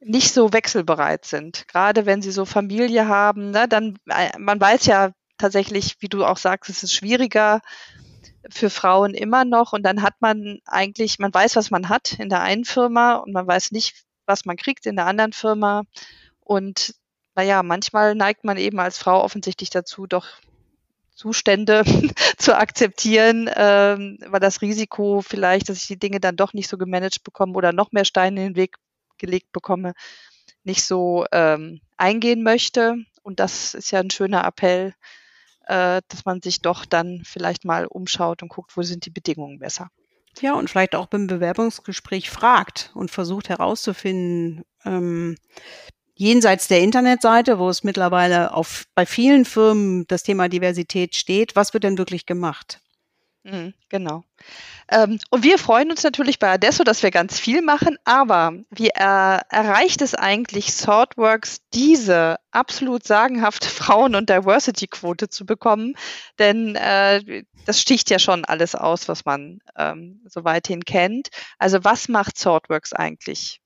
nicht 0.00 0.32
so 0.32 0.52
wechselbereit 0.52 1.24
sind. 1.24 1.66
Gerade 1.68 2.06
wenn 2.06 2.22
sie 2.22 2.30
so 2.30 2.44
Familie 2.44 3.08
haben, 3.08 3.50
ne, 3.50 3.66
dann, 3.68 3.98
äh, 4.08 4.30
man 4.38 4.60
weiß 4.60 4.86
ja 4.86 5.12
tatsächlich, 5.38 5.96
wie 6.00 6.08
du 6.08 6.24
auch 6.24 6.36
sagst, 6.36 6.70
es 6.70 6.82
ist 6.82 6.92
schwieriger 6.92 7.60
für 8.50 8.70
Frauen 8.70 9.14
immer 9.14 9.44
noch 9.44 9.72
und 9.72 9.82
dann 9.82 10.02
hat 10.02 10.14
man 10.20 10.60
eigentlich, 10.66 11.18
man 11.18 11.32
weiß, 11.32 11.56
was 11.56 11.70
man 11.70 11.88
hat 11.88 12.14
in 12.14 12.28
der 12.28 12.42
einen 12.42 12.64
Firma 12.64 13.16
und 13.16 13.32
man 13.32 13.46
weiß 13.46 13.72
nicht, 13.72 14.04
was 14.26 14.44
man 14.44 14.56
kriegt 14.56 14.86
in 14.86 14.96
der 14.96 15.06
anderen 15.06 15.32
Firma 15.32 15.82
und 16.40 16.94
naja, 17.34 17.62
manchmal 17.62 18.14
neigt 18.14 18.44
man 18.44 18.56
eben 18.56 18.80
als 18.80 18.98
Frau 18.98 19.22
offensichtlich 19.22 19.70
dazu, 19.70 20.06
doch 20.06 20.26
Zustände 21.14 21.82
zu 22.38 22.56
akzeptieren, 22.56 23.50
ähm, 23.54 24.18
weil 24.26 24.40
das 24.40 24.62
Risiko 24.62 25.22
vielleicht, 25.22 25.68
dass 25.68 25.78
ich 25.78 25.86
die 25.86 25.98
Dinge 25.98 26.20
dann 26.20 26.36
doch 26.36 26.52
nicht 26.52 26.68
so 26.68 26.78
gemanagt 26.78 27.24
bekomme 27.24 27.54
oder 27.54 27.72
noch 27.72 27.92
mehr 27.92 28.04
Steine 28.04 28.40
in 28.40 28.46
den 28.52 28.56
Weg 28.56 28.76
gelegt 29.18 29.52
bekomme, 29.52 29.94
nicht 30.62 30.82
so 30.84 31.24
ähm, 31.32 31.80
eingehen 31.96 32.42
möchte. 32.42 32.96
Und 33.22 33.40
das 33.40 33.74
ist 33.74 33.90
ja 33.90 34.00
ein 34.00 34.10
schöner 34.10 34.44
Appell, 34.44 34.94
äh, 35.66 36.00
dass 36.08 36.24
man 36.24 36.42
sich 36.42 36.62
doch 36.62 36.84
dann 36.84 37.22
vielleicht 37.24 37.64
mal 37.64 37.86
umschaut 37.86 38.42
und 38.42 38.48
guckt, 38.48 38.76
wo 38.76 38.82
sind 38.82 39.06
die 39.06 39.10
Bedingungen 39.10 39.58
besser. 39.58 39.90
Ja, 40.40 40.54
und 40.54 40.68
vielleicht 40.68 40.94
auch 40.94 41.06
beim 41.06 41.26
Bewerbungsgespräch 41.26 42.30
fragt 42.30 42.90
und 42.94 43.10
versucht 43.10 43.48
herauszufinden, 43.48 44.64
ähm, 44.84 45.36
jenseits 46.14 46.68
der 46.68 46.80
Internetseite, 46.80 47.58
wo 47.58 47.68
es 47.68 47.84
mittlerweile 47.84 48.52
auf, 48.52 48.84
bei 48.94 49.06
vielen 49.06 49.44
Firmen 49.44 50.06
das 50.08 50.22
Thema 50.22 50.48
Diversität 50.48 51.14
steht, 51.14 51.56
was 51.56 51.74
wird 51.74 51.84
denn 51.84 51.98
wirklich 51.98 52.26
gemacht? 52.26 52.80
Mhm, 53.46 53.74
genau. 53.88 54.24
Ähm, 54.88 55.20
und 55.30 55.44
wir 55.44 55.58
freuen 55.58 55.92
uns 55.92 56.02
natürlich 56.02 56.40
bei 56.40 56.50
Adesso, 56.50 56.82
dass 56.82 57.04
wir 57.04 57.12
ganz 57.12 57.38
viel 57.38 57.62
machen, 57.62 57.96
aber 58.04 58.54
wie 58.70 58.88
äh, 58.88 58.92
erreicht 58.96 60.02
es 60.02 60.16
eigentlich 60.16 60.72
Swordworks, 60.72 61.60
diese 61.72 62.38
absolut 62.50 63.04
sagenhafte 63.04 63.68
Frauen- 63.68 64.16
und 64.16 64.30
Diversity-Quote 64.30 65.28
zu 65.28 65.46
bekommen? 65.46 65.94
Denn 66.40 66.74
äh, 66.74 67.44
das 67.66 67.80
sticht 67.80 68.10
ja 68.10 68.18
schon 68.18 68.44
alles 68.44 68.74
aus, 68.74 69.06
was 69.06 69.24
man 69.24 69.60
ähm, 69.76 70.22
so 70.26 70.42
weithin 70.42 70.84
kennt. 70.84 71.28
Also 71.58 71.84
was 71.84 72.08
macht 72.08 72.36
Swordworks 72.36 72.92
eigentlich 72.92 73.60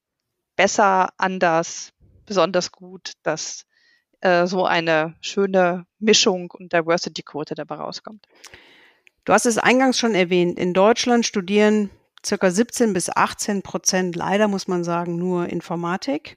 besser, 0.57 1.09
anders, 1.17 1.95
besonders 2.27 2.71
gut, 2.71 3.13
dass 3.23 3.65
äh, 4.21 4.47
so 4.47 4.67
eine 4.67 5.15
schöne 5.23 5.87
Mischung 5.99 6.51
und 6.51 6.75
Diversity-Quote 6.75 7.55
dabei 7.55 7.77
rauskommt. 7.77 8.27
Du 9.31 9.35
hast 9.35 9.47
es 9.47 9.59
eingangs 9.59 9.97
schon 9.97 10.17
erwähnt. 10.17 10.59
In 10.59 10.75
Deutschland 10.75 11.25
studieren 11.25 11.89
circa 12.27 12.51
17 12.51 12.93
bis 12.93 13.11
18 13.15 13.63
Prozent, 13.63 14.17
leider 14.17 14.49
muss 14.49 14.67
man 14.67 14.83
sagen, 14.83 15.19
nur 15.19 15.49
Informatik. 15.49 16.37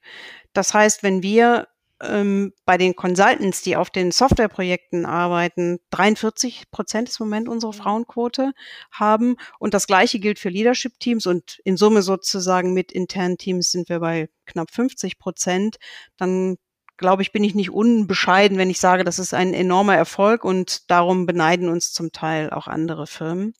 Das 0.54 0.76
heißt, 0.76 1.02
wenn 1.02 1.24
wir 1.24 1.70
ähm, 2.04 2.54
bei 2.66 2.78
den 2.78 2.96
Consultants, 2.96 3.64
die 3.64 3.78
auf 3.78 3.90
den 3.90 4.12
Softwareprojekten 4.12 5.08
arbeiten, 5.08 5.80
43 5.90 6.70
Prozent 6.70 7.10
ist 7.10 7.20
im 7.20 7.26
Moment 7.26 7.50
unsere 7.50 7.74
mhm. 7.74 7.78
Frauenquote 7.78 8.52
haben. 8.92 9.38
Und 9.58 9.74
das 9.74 9.88
Gleiche 9.88 10.20
gilt 10.20 10.38
für 10.38 10.50
Leadership-Teams 10.50 11.26
und 11.26 11.62
in 11.64 11.78
Summe 11.78 12.04
sozusagen 12.04 12.74
mit 12.74 12.92
internen 12.92 13.40
Teams 13.40 13.72
sind 13.72 13.90
wir 13.90 14.02
bei 14.02 14.30
knapp 14.46 14.70
50 14.70 15.18
Prozent. 15.18 15.78
Dann 16.18 16.58
glaube 17.04 17.22
ich, 17.22 17.34
bin 17.34 17.44
ich 17.44 17.54
nicht 17.54 17.70
unbescheiden, 17.70 18.58
wenn 18.58 18.70
ich 18.70 18.80
sage, 18.80 19.04
das 19.04 19.20
ist 19.20 19.34
ein 19.34 19.54
enormer 19.54 19.94
Erfolg 19.94 20.46
und 20.46 20.90
darum 20.90 21.26
beneiden 21.26 21.68
uns 21.68 21.92
zum 21.92 22.14
Teil 22.14 22.50
auch 22.50 22.68
andere 22.68 23.08
Firmen. 23.08 23.54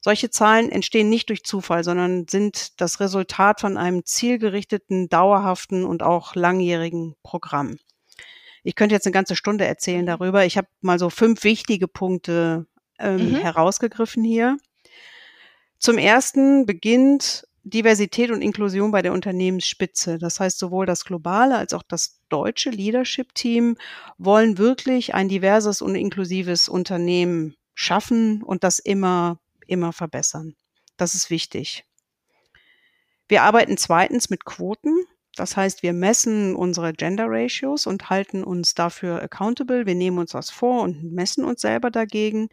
Solche 0.00 0.28
Zahlen 0.28 0.72
entstehen 0.72 1.08
nicht 1.08 1.28
durch 1.28 1.44
Zufall, 1.44 1.84
sondern 1.84 2.26
sind 2.26 2.80
das 2.80 2.98
Resultat 2.98 3.60
von 3.60 3.76
einem 3.76 4.04
zielgerichteten, 4.04 5.08
dauerhaften 5.08 5.84
und 5.84 6.02
auch 6.02 6.34
langjährigen 6.34 7.14
Programm. 7.22 7.78
Ich 8.64 8.74
könnte 8.74 8.96
jetzt 8.96 9.06
eine 9.06 9.14
ganze 9.14 9.36
Stunde 9.36 9.64
erzählen 9.64 10.02
mhm. 10.02 10.06
darüber. 10.06 10.44
Ich 10.44 10.56
habe 10.56 10.66
mal 10.80 10.98
so 10.98 11.10
fünf 11.10 11.44
wichtige 11.44 11.86
Punkte 11.86 12.66
ähm, 12.98 13.30
mhm. 13.30 13.36
herausgegriffen 13.36 14.24
hier. 14.24 14.56
Zum 15.78 15.96
ersten 15.96 16.66
beginnt 16.66 17.46
Diversität 17.68 18.30
und 18.30 18.42
Inklusion 18.42 18.92
bei 18.92 19.02
der 19.02 19.12
Unternehmensspitze. 19.12 20.18
Das 20.18 20.38
heißt, 20.38 20.58
sowohl 20.58 20.86
das 20.86 21.04
globale 21.04 21.56
als 21.56 21.72
auch 21.72 21.82
das 21.82 22.20
deutsche 22.28 22.70
Leadership-Team 22.70 23.76
wollen 24.18 24.56
wirklich 24.56 25.14
ein 25.14 25.28
diverses 25.28 25.82
und 25.82 25.96
inklusives 25.96 26.68
Unternehmen 26.68 27.56
schaffen 27.74 28.42
und 28.42 28.62
das 28.62 28.78
immer 28.78 29.40
immer 29.66 29.92
verbessern. 29.92 30.54
Das 30.96 31.14
ist 31.14 31.30
wichtig. 31.30 31.84
Wir 33.28 33.42
arbeiten 33.42 33.76
zweitens 33.76 34.30
mit 34.30 34.44
Quoten. 34.44 35.04
Das 35.34 35.56
heißt, 35.56 35.82
wir 35.82 35.92
messen 35.92 36.54
unsere 36.54 36.92
Gender 36.92 37.26
Ratios 37.28 37.86
und 37.86 38.08
halten 38.08 38.42
uns 38.42 38.74
dafür 38.74 39.20
accountable. 39.22 39.84
Wir 39.84 39.94
nehmen 39.94 40.18
uns 40.18 40.32
was 40.32 40.50
vor 40.50 40.82
und 40.82 41.12
messen 41.12 41.44
uns 41.44 41.60
selber 41.60 41.90
dagegen. 41.90 42.48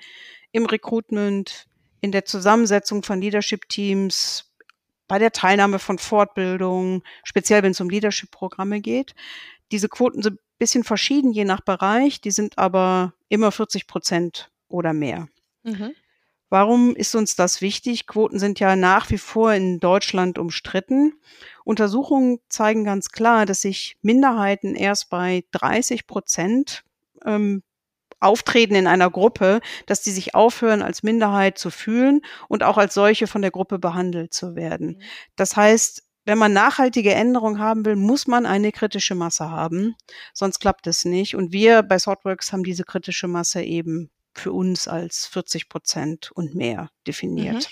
Im 0.52 0.66
Recruitment, 0.66 1.68
in 2.02 2.12
der 2.12 2.26
Zusammensetzung 2.26 3.04
von 3.04 3.22
Leadership 3.22 3.70
Teams, 3.70 4.53
bei 5.08 5.20
der 5.20 5.32
Teilnahme 5.32 5.80
von 5.80 5.98
Fortbildungen, 5.98 7.04
speziell 7.24 7.64
wenn 7.64 7.72
es 7.72 7.82
um 7.82 7.90
Leadership-Programme 7.90 8.82
geht. 8.82 9.16
Diese 9.72 9.90
Quoten 9.90 10.22
bisschen 10.58 10.84
verschieden 10.84 11.32
je 11.32 11.46
nach 11.46 11.62
Bereich, 11.62 12.22
die 12.22 12.32
sind 12.32 12.58
aber 12.58 13.14
immer 13.28 13.52
40 13.52 13.88
Prozent 13.88 14.50
oder 14.70 14.94
mehr. 14.94 15.28
Mhm. 15.64 15.92
Warum 16.50 16.96
ist 16.96 17.16
uns 17.16 17.36
das 17.36 17.62
wichtig? 17.62 18.06
Quoten 18.06 18.38
sind 18.38 18.60
ja 18.60 18.76
nach 18.76 19.10
wie 19.10 19.18
vor 19.18 19.54
in 19.54 19.80
Deutschland 19.80 20.38
umstritten. 20.38 21.14
Untersuchungen 21.64 22.40
zeigen 22.48 22.84
ganz 22.84 23.10
klar, 23.10 23.46
dass 23.46 23.62
sich 23.62 23.98
Minderheiten 24.02 24.76
erst 24.76 25.10
bei 25.10 25.44
30 25.52 26.06
Prozent 26.06 26.84
ähm, 27.26 27.64
auftreten 28.24 28.76
in 28.76 28.88
einer 28.88 29.10
Gruppe, 29.10 29.62
dass 29.86 30.02
die 30.02 30.12
sich 30.12 30.36
aufhören, 30.36 30.82
als 30.82 31.04
Minderheit 31.04 31.58
zu 31.58 31.70
fühlen 31.70 32.22
und 32.48 32.64
auch 32.64 32.78
als 32.78 32.94
solche 32.94 33.28
von 33.28 33.42
der 33.42 33.52
Gruppe 33.52 33.80
behandelt 33.80 34.34
zu 34.34 34.56
werden. 34.56 34.88
Mhm. 34.88 35.02
Das 35.36 35.56
heißt, 35.56 36.04
wenn 36.26 36.38
man 36.38 36.54
nachhaltige 36.54 37.14
Änderungen 37.14 37.60
haben 37.60 37.86
will, 37.86 37.96
muss 37.96 38.28
man 38.28 38.46
eine 38.46 38.72
kritische 38.72 39.14
Masse 39.14 39.50
haben, 39.50 39.96
sonst 40.34 40.60
klappt 40.60 40.88
es 40.88 41.04
nicht. 41.04 41.36
Und 41.36 41.52
wir 41.52 41.84
bei 41.84 41.98
Thoughtworks 41.98 42.54
haben 42.54 42.64
diese 42.64 42.86
kritische 42.86 43.28
Masse 43.28 43.62
eben 43.62 44.10
für 44.34 44.52
uns 44.52 44.88
als 44.88 45.28
40 45.28 45.70
Prozent 45.70 46.32
und 46.32 46.56
mehr 46.56 46.90
definiert. 47.06 47.70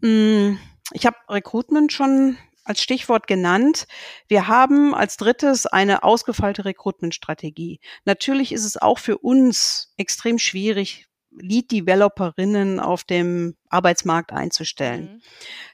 Mhm. 0.00 0.08
Mm, 0.08 0.58
ich 0.92 1.06
habe 1.06 1.16
Recruitment 1.28 1.92
schon 1.92 2.36
als 2.64 2.82
Stichwort 2.82 3.26
genannt. 3.26 3.86
Wir 4.26 4.48
haben 4.48 4.94
als 4.94 5.16
drittes 5.16 5.66
eine 5.66 6.02
ausgefeilte 6.02 6.64
Recruitment-Strategie. 6.64 7.80
Natürlich 8.04 8.52
ist 8.52 8.64
es 8.64 8.76
auch 8.76 8.98
für 8.98 9.18
uns 9.18 9.92
extrem 9.96 10.38
schwierig, 10.38 11.06
Lead-Developerinnen 11.36 12.80
auf 12.80 13.04
dem 13.04 13.56
Arbeitsmarkt 13.68 14.32
einzustellen. 14.32 15.04
Mhm. 15.04 15.22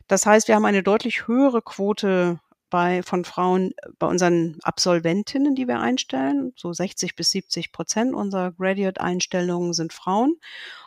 Das 0.08 0.26
heißt, 0.26 0.48
wir 0.48 0.54
haben 0.54 0.64
eine 0.64 0.82
deutlich 0.82 1.26
höhere 1.26 1.62
Quote 1.62 2.40
bei, 2.70 3.02
von 3.02 3.24
Frauen 3.24 3.72
bei 3.98 4.06
unseren 4.06 4.56
Absolventinnen, 4.62 5.54
die 5.54 5.68
wir 5.68 5.80
einstellen. 5.80 6.52
So 6.56 6.72
60 6.72 7.16
bis 7.16 7.30
70 7.30 7.72
Prozent 7.72 8.14
unserer 8.14 8.52
Graduate-Einstellungen 8.52 9.72
sind 9.72 9.92
Frauen. 9.92 10.36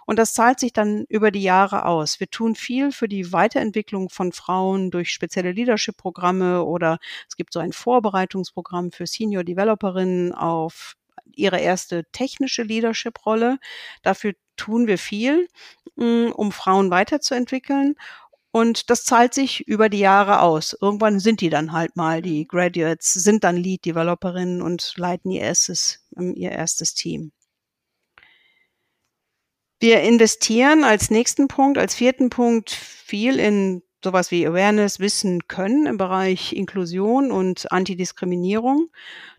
Und 0.06 0.20
das 0.20 0.34
zahlt 0.34 0.60
sich 0.60 0.74
dann 0.74 1.06
über 1.10 1.32
die 1.32 1.44
Jahre 1.44 1.86
aus. 1.86 2.20
Wir 2.20 2.30
tun 2.30 2.56
viel 2.56 2.92
für 2.92 3.08
die 3.08 3.32
Weiterentwicklung 3.32 4.10
von 4.10 4.32
Frauen 4.32 4.92
durch 4.92 5.12
spezielle 5.12 5.52
Leadership-Programme 5.52 6.64
oder 6.64 7.00
es 7.28 7.36
gibt 7.36 7.54
so 7.54 7.60
ein 7.60 7.74
Vorbereitungsprogramm 7.74 8.92
für 8.92 9.08
Senior 9.08 9.44
Developerinnen 9.44 10.34
auf 10.34 10.96
ihre 11.36 11.60
erste 11.60 12.06
technische 12.12 12.64
Leadership-Rolle. 12.64 13.60
Dafür 14.02 14.34
tun 14.56 14.88
wir 14.88 14.98
viel, 14.98 15.48
mm, 15.96 16.28
um 16.34 16.52
Frauen 16.52 16.92
weiterzuentwickeln. 16.92 17.96
Und 18.56 18.92
das 18.92 19.04
zahlt 19.04 19.34
sich 19.34 19.68
über 19.68 19.90
die 19.90 19.98
Jahre 19.98 20.42
aus. 20.42 20.78
Irgendwann 20.80 21.20
sind 21.20 21.42
die 21.42 21.50
dann 21.50 21.72
halt 21.72 21.96
mal, 21.96 22.22
die. 22.22 22.48
Graduates, 22.48 23.12
sind 23.12 23.44
dann 23.44 23.58
Lead-Developerinnen 23.58 24.62
und 24.62 24.94
leiten 24.96 25.32
ihr 25.32 25.42
erstes, 25.42 26.06
ähm, 26.16 26.36
ihr 26.36 26.52
erstes 26.52 26.94
Team. 26.94 27.32
Wir 29.80 30.02
investieren 30.02 30.84
als 30.84 31.10
nächsten 31.10 31.48
Punkt, 31.48 31.80
als 31.80 31.96
vierten 31.96 32.30
Punkt 32.30 32.70
viel 32.70 33.40
in 33.40 33.82
sowas 34.04 34.30
wie 34.30 34.46
Awareness, 34.46 35.00
Wissen, 35.00 35.48
Können 35.48 35.88
im 35.88 35.98
Bereich 35.98 36.54
Inklusion 36.54 37.32
und 37.32 37.72
Antidiskriminierung. 37.72 38.92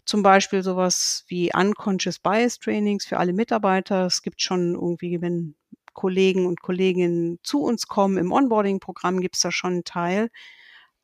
Zum 0.05 0.25
Beispiel 0.25 0.65
sowas 0.65 1.25
wie 1.29 1.53
Unconscious 1.55 2.19
Bias 2.19 2.59
Trainings 2.59 3.07
für 3.07 3.19
alle 3.19 3.33
Mitarbeiter. 3.33 4.07
Es 4.07 4.23
gibt 4.23 4.43
schon 4.43 4.75
irgendwie, 4.75 5.21
wenn 5.23 5.55
Kollegen 5.95 6.47
und 6.47 6.61
Kolleginnen 6.61 7.39
zu 7.43 7.63
uns 7.63 7.87
kommen. 7.87 8.19
Im 8.19 8.33
Onboarding-Programm 8.33 9.21
gibt 9.21 9.37
es 9.37 9.43
da 9.43 9.51
schon 9.51 9.73
einen 9.73 9.85
Teil. 9.85 10.31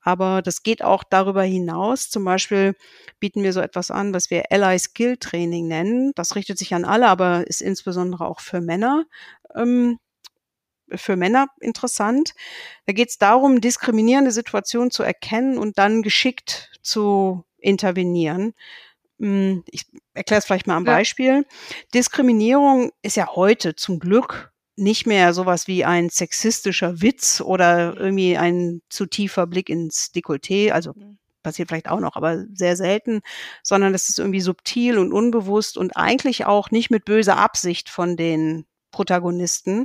Aber 0.02 0.42
das 0.42 0.62
geht 0.62 0.82
auch 0.82 1.04
darüber 1.04 1.42
hinaus. 1.42 2.08
Zum 2.10 2.24
Beispiel 2.24 2.74
bieten 3.18 3.42
wir 3.42 3.52
so 3.52 3.60
etwas 3.60 3.90
an, 3.90 4.14
was 4.14 4.30
wir 4.30 4.50
Ally 4.50 4.78
Skill 4.78 5.16
Training 5.18 5.68
nennen. 5.68 6.12
Das 6.14 6.36
richtet 6.36 6.58
sich 6.58 6.74
an 6.74 6.84
alle, 6.84 7.08
aber 7.08 7.46
ist 7.46 7.60
insbesondere 7.60 8.26
auch 8.26 8.40
für 8.40 8.60
Männer. 8.60 9.04
Ähm, 9.54 9.98
für 10.94 11.16
Männer 11.16 11.46
interessant. 11.60 12.34
Da 12.86 12.92
geht 12.92 13.10
es 13.10 13.18
darum, 13.18 13.60
diskriminierende 13.60 14.32
Situationen 14.32 14.90
zu 14.90 15.02
erkennen 15.02 15.58
und 15.58 15.78
dann 15.78 16.02
geschickt 16.02 16.72
zu 16.82 17.44
intervenieren. 17.58 18.54
Hm, 19.20 19.62
ich 19.66 19.84
erkläre 20.14 20.38
es 20.38 20.46
vielleicht 20.46 20.66
mal 20.66 20.76
am 20.76 20.84
Beispiel. 20.84 21.46
Diskriminierung 21.94 22.90
ist 23.02 23.16
ja 23.16 23.28
heute 23.36 23.76
zum 23.76 23.98
Glück 23.98 24.49
nicht 24.80 25.06
mehr 25.06 25.34
sowas 25.34 25.68
wie 25.68 25.84
ein 25.84 26.08
sexistischer 26.08 27.00
Witz 27.02 27.40
oder 27.40 27.96
irgendwie 27.96 28.36
ein 28.36 28.80
zu 28.88 29.06
tiefer 29.06 29.46
Blick 29.46 29.68
ins 29.68 30.10
Dekolleté, 30.14 30.72
also 30.72 30.94
mhm. 30.94 31.18
passiert 31.42 31.68
vielleicht 31.68 31.88
auch 31.88 32.00
noch, 32.00 32.16
aber 32.16 32.44
sehr 32.54 32.76
selten, 32.76 33.20
sondern 33.62 33.92
das 33.92 34.08
ist 34.08 34.18
irgendwie 34.18 34.40
subtil 34.40 34.98
und 34.98 35.12
unbewusst 35.12 35.76
und 35.76 35.96
eigentlich 35.96 36.46
auch 36.46 36.70
nicht 36.70 36.90
mit 36.90 37.04
böser 37.04 37.36
Absicht 37.36 37.90
von 37.90 38.16
den 38.16 38.64
Protagonisten. 38.90 39.84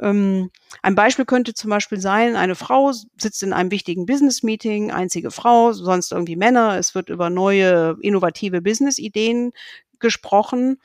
Ähm, 0.00 0.50
ein 0.82 0.94
Beispiel 0.94 1.24
könnte 1.24 1.52
zum 1.52 1.70
Beispiel 1.70 2.00
sein, 2.00 2.36
eine 2.36 2.54
Frau 2.54 2.92
sitzt 2.92 3.42
in 3.42 3.52
einem 3.52 3.70
wichtigen 3.70 4.06
Business-Meeting, 4.06 4.90
einzige 4.90 5.30
Frau, 5.30 5.72
sonst 5.72 6.12
irgendwie 6.12 6.36
Männer, 6.36 6.78
es 6.78 6.94
wird 6.94 7.10
über 7.10 7.28
neue, 7.28 7.96
innovative 8.00 8.62
Business-Ideen 8.62 9.52
gesprochen 9.98 10.80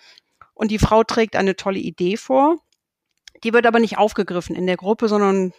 und 0.53 0.71
die 0.71 0.79
Frau 0.79 1.03
trägt 1.03 1.35
eine 1.35 1.55
tolle 1.55 1.79
Idee 1.79 2.17
vor 2.17 2.57
die 3.43 3.53
wird 3.53 3.65
aber 3.65 3.79
nicht 3.79 3.97
aufgegriffen 3.97 4.55
in 4.55 4.67
der 4.67 4.77
Gruppe, 4.77 5.07
sondern 5.07 5.53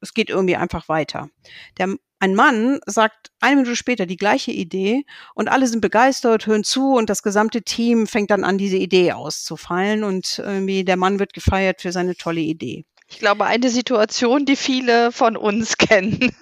es 0.00 0.14
geht 0.14 0.30
irgendwie 0.30 0.56
einfach 0.56 0.88
weiter. 0.88 1.28
Der, 1.78 1.94
ein 2.18 2.34
Mann 2.34 2.80
sagt 2.86 3.30
eine 3.40 3.56
Minute 3.56 3.76
später 3.76 4.06
die 4.06 4.16
gleiche 4.16 4.52
Idee 4.52 5.04
und 5.34 5.48
alle 5.48 5.66
sind 5.66 5.80
begeistert, 5.80 6.46
hören 6.46 6.64
zu 6.64 6.94
und 6.94 7.10
das 7.10 7.22
gesamte 7.22 7.62
Team 7.62 8.06
fängt 8.06 8.30
dann 8.30 8.44
an, 8.44 8.58
diese 8.58 8.76
Idee 8.76 9.12
auszufallen 9.12 10.04
und 10.04 10.38
irgendwie 10.38 10.84
der 10.84 10.96
Mann 10.96 11.18
wird 11.18 11.32
gefeiert 11.32 11.80
für 11.80 11.92
seine 11.92 12.16
tolle 12.16 12.40
Idee. 12.40 12.84
Ich 13.08 13.18
glaube, 13.18 13.44
eine 13.44 13.68
Situation, 13.68 14.46
die 14.46 14.56
viele 14.56 15.12
von 15.12 15.36
uns 15.36 15.76
kennen. 15.78 16.34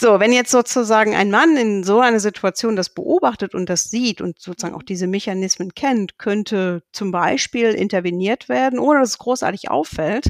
So, 0.00 0.20
wenn 0.20 0.32
jetzt 0.32 0.52
sozusagen 0.52 1.16
ein 1.16 1.32
Mann 1.32 1.56
in 1.56 1.82
so 1.82 1.98
einer 1.98 2.20
Situation 2.20 2.76
das 2.76 2.88
beobachtet 2.88 3.52
und 3.52 3.68
das 3.68 3.90
sieht 3.90 4.20
und 4.20 4.38
sozusagen 4.38 4.76
auch 4.76 4.84
diese 4.84 5.08
Mechanismen 5.08 5.74
kennt, 5.74 6.18
könnte 6.18 6.84
zum 6.92 7.10
Beispiel 7.10 7.70
interveniert 7.70 8.48
werden, 8.48 8.78
ohne 8.78 9.00
dass 9.00 9.08
es 9.08 9.18
großartig 9.18 9.72
auffällt. 9.72 10.28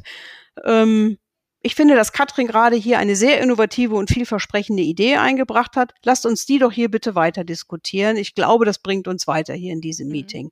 Ähm, 0.65 1.19
ich 1.61 1.75
finde, 1.75 1.97
dass 1.97 2.13
Katrin 2.13 2.47
gerade 2.47 2.77
hier 2.77 2.99
eine 2.99 3.15
sehr 3.15 3.43
innovative 3.43 3.95
und 3.95 4.09
vielversprechende 4.09 4.83
Idee 4.83 5.17
eingebracht 5.17 5.77
hat. 5.77 5.93
Lasst 6.03 6.25
uns 6.25 6.47
die 6.47 6.59
doch 6.59 6.73
hier 6.73 6.91
bitte 6.91 7.15
weiter 7.15 7.45
diskutieren. 7.45 8.17
Ich 8.17 8.35
glaube, 8.35 8.65
das 8.65 8.79
bringt 8.79 9.07
uns 9.07 9.27
weiter 9.27 9.53
hier 9.53 9.75
in 9.75 9.83
diesem 9.83 10.07
mhm. 10.07 10.13
Meeting. 10.13 10.51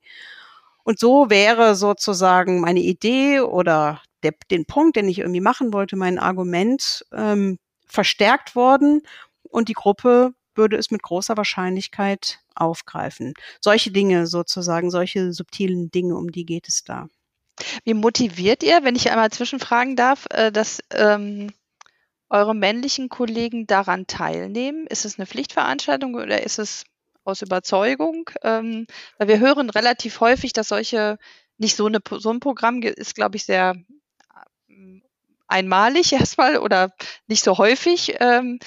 Und 0.85 0.99
so 0.99 1.31
wäre 1.31 1.75
sozusagen 1.75 2.61
meine 2.61 2.81
Idee 2.81 3.41
oder 3.41 4.03
der, 4.23 4.35
den 4.51 4.67
Punkt, 4.67 4.97
den 4.97 5.09
ich 5.09 5.21
irgendwie 5.21 5.41
machen 5.41 5.73
wollte, 5.73 5.97
mein 5.97 6.19
Argument, 6.19 7.03
ähm, 7.15 7.59
verstärkt 7.87 8.55
worden 8.55 9.03
und 9.43 9.69
die 9.69 9.75
Gruppe 9.75 10.35
würde 10.55 10.77
es 10.77 10.91
mit 10.91 11.03
großer 11.03 11.37
Wahrscheinlichkeit 11.37 12.41
aufgreifen. 12.55 13.35
Solche 13.61 13.91
Dinge 13.91 14.27
sozusagen, 14.27 14.91
solche 14.91 15.33
subtilen 15.33 15.91
Dinge, 15.91 16.17
um 16.17 16.33
die 16.33 16.45
geht 16.45 16.69
es 16.69 16.85
da. 16.85 17.09
Wie 17.85 17.95
motiviert 17.95 18.63
ihr, 18.63 18.85
wenn 18.85 18.97
ich 18.97 19.11
einmal 19.11 19.31
zwischenfragen 19.31 19.97
darf, 19.97 20.27
äh, 20.31 20.53
dass 20.53 20.81
ähm, 20.91 21.53
eure 22.29 22.55
männlichen 22.55 23.09
Kollegen 23.09 23.67
daran 23.67 24.07
teilnehmen? 24.07 24.87
Ist 24.87 25.05
es 25.05 25.19
eine 25.19 25.27
Pflichtveranstaltung 25.27 26.15
oder 26.15 26.43
ist 26.43 26.59
es 26.59 26.85
aus 27.25 27.43
Überzeugung? 27.43 28.31
Ähm, 28.43 28.87
weil 29.19 29.29
wir 29.29 29.41
hören 29.41 29.71
relativ 29.71 30.21
häufig, 30.21 30.53
dass 30.53 30.69
solche, 30.69 31.19
nicht 31.59 31.77
so, 31.77 31.87
eine, 31.87 32.01
so 32.19 32.31
ein 32.31 32.41
Programm 32.41 32.83
ist, 32.83 33.15
glaube 33.15 33.37
ich, 33.37 33.45
sehr 33.45 33.75
einmalig 35.49 36.13
erstmal 36.13 36.59
oder 36.59 36.93
nicht 37.27 37.45
so 37.45 37.59
häufig. 37.59 38.17
Ähm, 38.21 38.59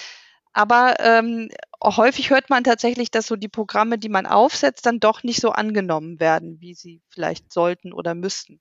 aber 0.53 0.95
ähm, 0.99 1.49
häufig 1.83 2.29
hört 2.31 2.49
man 2.49 2.63
tatsächlich, 2.63 3.11
dass 3.11 3.27
so 3.27 3.35
die 3.35 3.47
Programme, 3.47 3.97
die 3.97 4.09
man 4.09 4.25
aufsetzt, 4.25 4.85
dann 4.85 4.99
doch 4.99 5.23
nicht 5.23 5.41
so 5.41 5.51
angenommen 5.51 6.19
werden, 6.19 6.59
wie 6.59 6.73
sie 6.73 7.01
vielleicht 7.09 7.53
sollten 7.53 7.93
oder 7.93 8.15
müssten. 8.15 8.59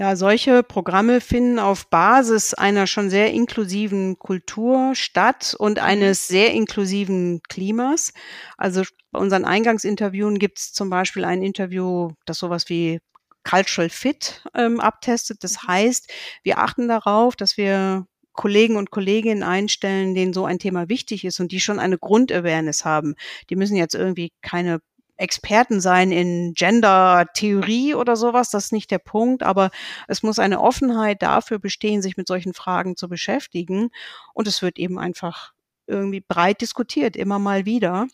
Ja, 0.00 0.14
solche 0.14 0.62
Programme 0.62 1.20
finden 1.20 1.58
auf 1.58 1.88
Basis 1.88 2.54
einer 2.54 2.86
schon 2.86 3.10
sehr 3.10 3.32
inklusiven 3.32 4.16
Kultur 4.16 4.94
statt 4.94 5.56
und 5.58 5.78
mhm. 5.78 5.84
eines 5.84 6.28
sehr 6.28 6.52
inklusiven 6.52 7.40
Klimas. 7.48 8.12
Also 8.56 8.82
bei 9.10 9.18
unseren 9.18 9.44
Eingangsinterviewen 9.44 10.38
gibt 10.38 10.58
es 10.60 10.72
zum 10.72 10.88
Beispiel 10.88 11.24
ein 11.24 11.42
Interview, 11.42 12.12
das 12.26 12.38
sowas 12.38 12.68
wie 12.68 13.00
Cultural 13.44 13.90
Fit 13.90 14.42
ähm, 14.54 14.80
abtestet. 14.80 15.42
Das 15.44 15.62
mhm. 15.62 15.68
heißt, 15.68 16.12
wir 16.42 16.58
achten 16.58 16.88
darauf, 16.88 17.36
dass 17.36 17.56
wir 17.56 18.06
Kollegen 18.32 18.76
und 18.76 18.90
Kolleginnen 18.90 19.42
einstellen, 19.42 20.14
denen 20.14 20.32
so 20.32 20.44
ein 20.44 20.60
Thema 20.60 20.88
wichtig 20.88 21.24
ist 21.24 21.40
und 21.40 21.50
die 21.50 21.60
schon 21.60 21.80
eine 21.80 21.98
Grundawareness 21.98 22.84
haben. 22.84 23.16
Die 23.50 23.56
müssen 23.56 23.76
jetzt 23.76 23.94
irgendwie 23.94 24.32
keine 24.42 24.80
Experten 25.16 25.80
sein 25.80 26.12
in 26.12 26.54
Gender-Theorie 26.54 27.94
oder 27.94 28.14
sowas, 28.14 28.50
das 28.50 28.66
ist 28.66 28.72
nicht 28.72 28.92
der 28.92 29.00
Punkt, 29.00 29.42
aber 29.42 29.70
es 30.06 30.22
muss 30.22 30.38
eine 30.38 30.60
Offenheit 30.60 31.22
dafür 31.22 31.58
bestehen, 31.58 32.02
sich 32.02 32.16
mit 32.16 32.28
solchen 32.28 32.54
Fragen 32.54 32.96
zu 32.96 33.08
beschäftigen 33.08 33.90
und 34.32 34.46
es 34.46 34.62
wird 34.62 34.78
eben 34.78 34.98
einfach 34.98 35.52
irgendwie 35.88 36.20
breit 36.20 36.60
diskutiert, 36.60 37.16
immer 37.16 37.40
mal 37.40 37.66
wieder. 37.66 38.06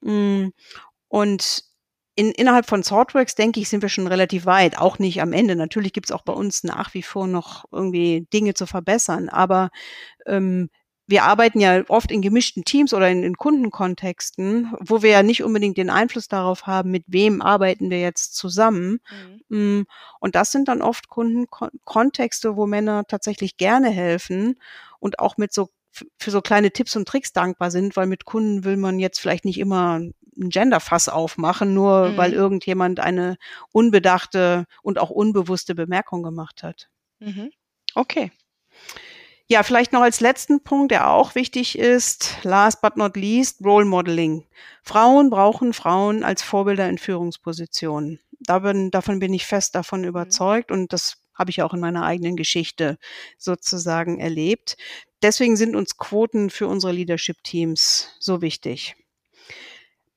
Mm, 0.00 0.48
und 1.08 1.64
in, 2.14 2.30
innerhalb 2.32 2.66
von 2.66 2.82
Thoughtworks, 2.82 3.34
denke 3.34 3.60
ich, 3.60 3.68
sind 3.68 3.82
wir 3.82 3.88
schon 3.88 4.06
relativ 4.06 4.44
weit. 4.44 4.78
Auch 4.78 4.98
nicht 4.98 5.22
am 5.22 5.32
Ende. 5.32 5.56
Natürlich 5.56 5.92
gibt 5.92 6.08
es 6.08 6.12
auch 6.12 6.22
bei 6.22 6.32
uns 6.32 6.62
nach 6.62 6.94
wie 6.94 7.02
vor 7.02 7.26
noch 7.26 7.64
irgendwie 7.72 8.26
Dinge 8.32 8.54
zu 8.54 8.66
verbessern. 8.66 9.28
Aber 9.28 9.70
ähm, 10.26 10.68
wir 11.06 11.24
arbeiten 11.24 11.60
ja 11.60 11.82
oft 11.88 12.12
in 12.12 12.22
gemischten 12.22 12.64
Teams 12.64 12.94
oder 12.94 13.10
in, 13.10 13.22
in, 13.22 13.36
Kundenkontexten, 13.36 14.72
wo 14.80 15.02
wir 15.02 15.10
ja 15.10 15.22
nicht 15.22 15.42
unbedingt 15.42 15.76
den 15.76 15.90
Einfluss 15.90 16.28
darauf 16.28 16.66
haben, 16.66 16.90
mit 16.90 17.04
wem 17.06 17.42
arbeiten 17.42 17.90
wir 17.90 18.00
jetzt 18.00 18.36
zusammen. 18.36 19.00
Mhm. 19.48 19.80
Mm, 19.80 19.84
und 20.20 20.34
das 20.34 20.52
sind 20.52 20.68
dann 20.68 20.82
oft 20.82 21.08
Kundenkontexte, 21.08 22.56
wo 22.56 22.66
Männer 22.66 23.04
tatsächlich 23.08 23.56
gerne 23.56 23.90
helfen 23.90 24.58
und 25.00 25.18
auch 25.18 25.36
mit 25.36 25.52
so 25.52 25.70
für 26.18 26.30
so 26.30 26.40
kleine 26.40 26.70
Tipps 26.70 26.96
und 26.96 27.06
Tricks 27.06 27.34
dankbar 27.34 27.70
sind, 27.70 27.96
weil 27.96 28.06
mit 28.06 28.24
Kunden 28.24 28.64
will 28.64 28.78
man 28.78 28.98
jetzt 28.98 29.20
vielleicht 29.20 29.44
nicht 29.44 29.58
immer 29.58 30.00
ein 30.36 30.48
Genderfass 30.48 31.08
aufmachen, 31.08 31.74
nur 31.74 32.10
mhm. 32.10 32.16
weil 32.16 32.32
irgendjemand 32.32 33.00
eine 33.00 33.36
unbedachte 33.72 34.66
und 34.82 34.98
auch 34.98 35.10
unbewusste 35.10 35.74
Bemerkung 35.74 36.22
gemacht 36.22 36.62
hat. 36.62 36.88
Mhm. 37.18 37.50
Okay. 37.94 38.30
Ja, 39.48 39.62
vielleicht 39.62 39.92
noch 39.92 40.00
als 40.00 40.20
letzten 40.20 40.62
Punkt, 40.62 40.92
der 40.92 41.10
auch 41.10 41.34
wichtig 41.34 41.78
ist, 41.78 42.38
last 42.42 42.80
but 42.80 42.96
not 42.96 43.16
least, 43.16 43.62
Role 43.62 43.84
Modeling. 43.84 44.46
Frauen 44.82 45.28
brauchen 45.28 45.74
Frauen 45.74 46.24
als 46.24 46.42
Vorbilder 46.42 46.88
in 46.88 46.96
Führungspositionen. 46.96 48.18
Davon, 48.40 48.90
davon 48.90 49.18
bin 49.18 49.34
ich 49.34 49.44
fest 49.44 49.74
davon 49.74 50.00
mhm. 50.00 50.08
überzeugt 50.08 50.70
und 50.70 50.92
das 50.92 51.18
habe 51.34 51.50
ich 51.50 51.62
auch 51.62 51.74
in 51.74 51.80
meiner 51.80 52.04
eigenen 52.04 52.36
Geschichte 52.36 52.98
sozusagen 53.36 54.18
erlebt. 54.20 54.76
Deswegen 55.22 55.56
sind 55.56 55.76
uns 55.76 55.96
Quoten 55.96 56.50
für 56.50 56.66
unsere 56.66 56.92
Leadership-Teams 56.92 58.16
so 58.18 58.42
wichtig. 58.42 58.96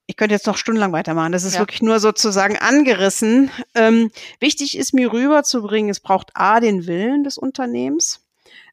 Ich 0.08 0.18
könnte 0.18 0.36
jetzt 0.36 0.46
noch 0.46 0.58
stundenlang 0.58 0.91
weitermachen. 0.91 1.32
Das 1.32 1.44
ist 1.44 1.56
ja. 1.56 1.60
wirklich 1.60 1.82
nur 1.82 2.00
sozusagen 2.00 2.58
angerissen. 2.58 3.50
Ähm, 3.74 4.12
wichtig 4.39 4.78
ist 4.78 4.94
mir 4.94 5.12
rüberzubringen, 5.12 5.89
es 5.89 6.00
braucht 6.00 6.32
A, 6.36 6.60
den 6.60 6.86
Willen 6.86 7.24
des 7.24 7.38
Unternehmens. 7.38 8.24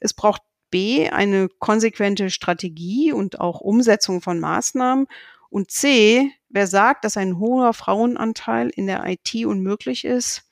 Es 0.01 0.13
braucht 0.13 0.43
B, 0.71 1.09
eine 1.09 1.49
konsequente 1.49 2.31
Strategie 2.31 3.13
und 3.13 3.41
auch 3.41 3.61
Umsetzung 3.61 4.21
von 4.21 4.41
Maßnahmen. 4.41 5.07
Und 5.49 5.71
C, 5.71 6.31
wer 6.49 6.67
sagt, 6.67 7.05
dass 7.05 7.17
ein 7.17 7.39
hoher 7.39 7.75
Frauenanteil 7.75 8.71
in 8.71 8.87
der 8.87 9.05
IT 9.07 9.35
unmöglich 9.47 10.05
ist, 10.05 10.45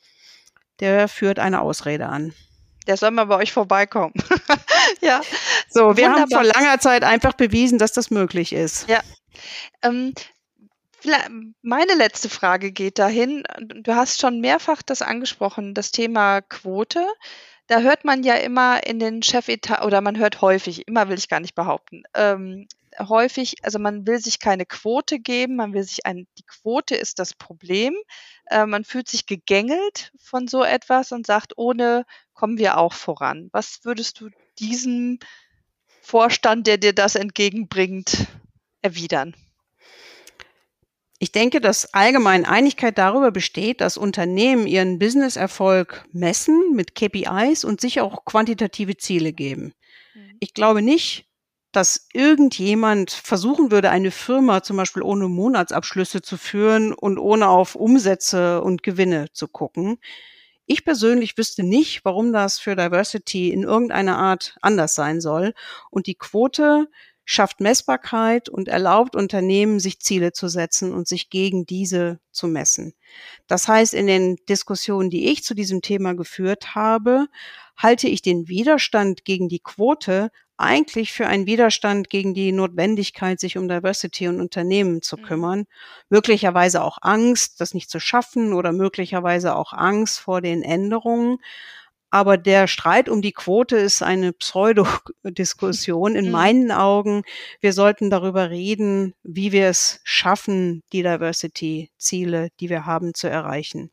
der 0.80 1.08
führt 1.08 1.38
eine 1.38 1.60
Ausrede 1.60 2.06
an. 2.06 2.34
Der 2.86 2.96
soll 2.96 3.10
mal 3.10 3.24
bei 3.24 3.36
euch 3.36 3.52
vorbeikommen. 3.52 4.14
ja. 5.00 5.20
So, 5.68 5.96
wir 5.96 6.04
Wunderbar. 6.04 6.20
haben 6.20 6.30
vor 6.30 6.44
langer 6.44 6.78
Zeit 6.80 7.04
einfach 7.04 7.34
bewiesen, 7.34 7.78
dass 7.78 7.92
das 7.92 8.10
möglich 8.10 8.52
ist. 8.52 8.88
Ja. 8.88 9.00
Ähm, 9.82 10.14
meine 11.62 11.94
letzte 11.94 12.28
Frage 12.28 12.72
geht 12.72 12.98
dahin. 12.98 13.42
Du 13.58 13.94
hast 13.94 14.20
schon 14.20 14.40
mehrfach 14.40 14.82
das 14.82 15.02
angesprochen, 15.02 15.74
das 15.74 15.92
Thema 15.92 16.40
Quote. 16.42 17.06
Da 17.66 17.80
hört 17.80 18.04
man 18.04 18.22
ja 18.22 18.34
immer 18.34 18.84
in 18.86 18.98
den 18.98 19.22
Chefetat 19.22 19.84
oder 19.84 20.00
man 20.00 20.18
hört 20.18 20.40
häufig, 20.40 20.88
immer 20.88 21.08
will 21.08 21.18
ich 21.18 21.28
gar 21.28 21.40
nicht 21.40 21.54
behaupten, 21.54 22.02
ähm, 22.14 22.66
häufig, 22.98 23.54
also 23.62 23.78
man 23.78 24.06
will 24.06 24.18
sich 24.18 24.40
keine 24.40 24.66
Quote 24.66 25.20
geben, 25.20 25.56
man 25.56 25.72
will 25.72 25.82
sich 25.82 26.04
ein, 26.06 26.26
die 26.38 26.44
Quote 26.44 26.96
ist 26.96 27.18
das 27.18 27.34
Problem. 27.34 27.94
Äh, 28.46 28.66
man 28.66 28.84
fühlt 28.84 29.08
sich 29.08 29.26
gegängelt 29.26 30.12
von 30.18 30.48
so 30.48 30.64
etwas 30.64 31.12
und 31.12 31.26
sagt, 31.26 31.56
ohne 31.56 32.04
kommen 32.34 32.58
wir 32.58 32.78
auch 32.78 32.92
voran. 32.92 33.48
Was 33.52 33.84
würdest 33.84 34.20
du 34.20 34.30
diesem 34.58 35.18
Vorstand, 36.02 36.66
der 36.66 36.78
dir 36.78 36.92
das 36.92 37.14
entgegenbringt, 37.14 38.26
erwidern? 38.82 39.34
Ich 41.22 41.32
denke, 41.32 41.60
dass 41.60 41.92
allgemein 41.92 42.46
Einigkeit 42.46 42.96
darüber 42.96 43.30
besteht, 43.30 43.82
dass 43.82 43.98
Unternehmen 43.98 44.66
ihren 44.66 44.98
Businesserfolg 44.98 46.06
messen 46.12 46.72
mit 46.72 46.94
KPIs 46.94 47.64
und 47.64 47.78
sich 47.82 48.00
auch 48.00 48.24
quantitative 48.24 48.96
Ziele 48.96 49.34
geben. 49.34 49.74
Mhm. 50.14 50.36
Ich 50.40 50.54
glaube 50.54 50.80
nicht, 50.80 51.26
dass 51.72 52.08
irgendjemand 52.14 53.10
versuchen 53.10 53.70
würde, 53.70 53.90
eine 53.90 54.10
Firma 54.10 54.62
zum 54.62 54.78
Beispiel 54.78 55.02
ohne 55.02 55.28
Monatsabschlüsse 55.28 56.22
zu 56.22 56.38
führen 56.38 56.94
und 56.94 57.18
ohne 57.18 57.48
auf 57.50 57.74
Umsätze 57.74 58.62
und 58.62 58.82
Gewinne 58.82 59.26
zu 59.34 59.46
gucken. 59.46 59.98
Ich 60.64 60.86
persönlich 60.86 61.36
wüsste 61.36 61.64
nicht, 61.64 62.02
warum 62.04 62.32
das 62.32 62.58
für 62.58 62.76
Diversity 62.76 63.50
in 63.50 63.64
irgendeiner 63.64 64.16
Art 64.16 64.56
anders 64.62 64.94
sein 64.94 65.20
soll. 65.20 65.52
Und 65.90 66.06
die 66.06 66.14
Quote 66.14 66.88
schafft 67.30 67.60
Messbarkeit 67.60 68.48
und 68.48 68.66
erlaubt 68.66 69.14
Unternehmen, 69.14 69.78
sich 69.78 70.00
Ziele 70.00 70.32
zu 70.32 70.48
setzen 70.48 70.92
und 70.92 71.06
sich 71.06 71.30
gegen 71.30 71.64
diese 71.64 72.18
zu 72.32 72.48
messen. 72.48 72.92
Das 73.46 73.68
heißt, 73.68 73.94
in 73.94 74.08
den 74.08 74.34
Diskussionen, 74.48 75.10
die 75.10 75.30
ich 75.30 75.44
zu 75.44 75.54
diesem 75.54 75.80
Thema 75.80 76.14
geführt 76.16 76.74
habe, 76.74 77.28
halte 77.76 78.08
ich 78.08 78.20
den 78.20 78.48
Widerstand 78.48 79.24
gegen 79.24 79.48
die 79.48 79.60
Quote 79.60 80.32
eigentlich 80.56 81.12
für 81.12 81.28
einen 81.28 81.46
Widerstand 81.46 82.10
gegen 82.10 82.34
die 82.34 82.50
Notwendigkeit, 82.50 83.38
sich 83.38 83.56
um 83.56 83.68
Diversity 83.68 84.26
und 84.26 84.40
Unternehmen 84.40 85.00
zu 85.00 85.16
mhm. 85.16 85.22
kümmern. 85.22 85.64
Möglicherweise 86.08 86.82
auch 86.82 86.98
Angst, 87.00 87.60
das 87.60 87.74
nicht 87.74 87.90
zu 87.90 88.00
schaffen 88.00 88.52
oder 88.52 88.72
möglicherweise 88.72 89.54
auch 89.54 89.72
Angst 89.72 90.18
vor 90.18 90.40
den 90.40 90.62
Änderungen. 90.62 91.38
Aber 92.10 92.36
der 92.36 92.66
Streit 92.66 93.08
um 93.08 93.22
die 93.22 93.32
Quote 93.32 93.76
ist 93.76 94.02
eine 94.02 94.32
Pseudodiskussion 94.32 96.16
in 96.16 96.26
mhm. 96.26 96.30
meinen 96.32 96.72
Augen. 96.72 97.22
Wir 97.60 97.72
sollten 97.72 98.10
darüber 98.10 98.50
reden, 98.50 99.14
wie 99.22 99.52
wir 99.52 99.68
es 99.68 100.00
schaffen, 100.02 100.82
die 100.92 101.02
Diversity-Ziele, 101.02 102.48
die 102.58 102.68
wir 102.68 102.84
haben, 102.84 103.14
zu 103.14 103.28
erreichen. 103.28 103.90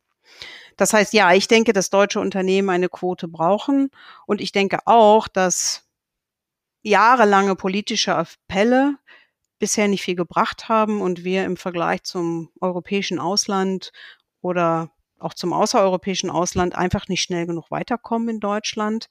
Das 0.77 0.93
heißt, 0.93 1.13
ja, 1.13 1.33
ich 1.33 1.47
denke, 1.47 1.73
dass 1.73 1.89
deutsche 1.89 2.19
Unternehmen 2.19 2.69
eine 2.69 2.89
Quote 2.89 3.27
brauchen. 3.27 3.89
Und 4.25 4.41
ich 4.41 4.51
denke 4.51 4.79
auch, 4.85 5.27
dass 5.27 5.83
jahrelange 6.81 7.55
politische 7.55 8.15
Appelle 8.15 8.97
bisher 9.59 9.87
nicht 9.87 10.03
viel 10.03 10.15
gebracht 10.15 10.69
haben 10.69 11.01
und 11.01 11.23
wir 11.23 11.45
im 11.45 11.57
Vergleich 11.57 12.03
zum 12.03 12.49
europäischen 12.61 13.19
Ausland 13.19 13.91
oder 14.41 14.91
auch 15.19 15.33
zum 15.33 15.53
außereuropäischen 15.53 16.29
Ausland 16.29 16.75
einfach 16.75 17.07
nicht 17.07 17.21
schnell 17.21 17.45
genug 17.45 17.71
weiterkommen 17.71 18.29
in 18.29 18.39
Deutschland. 18.39 19.09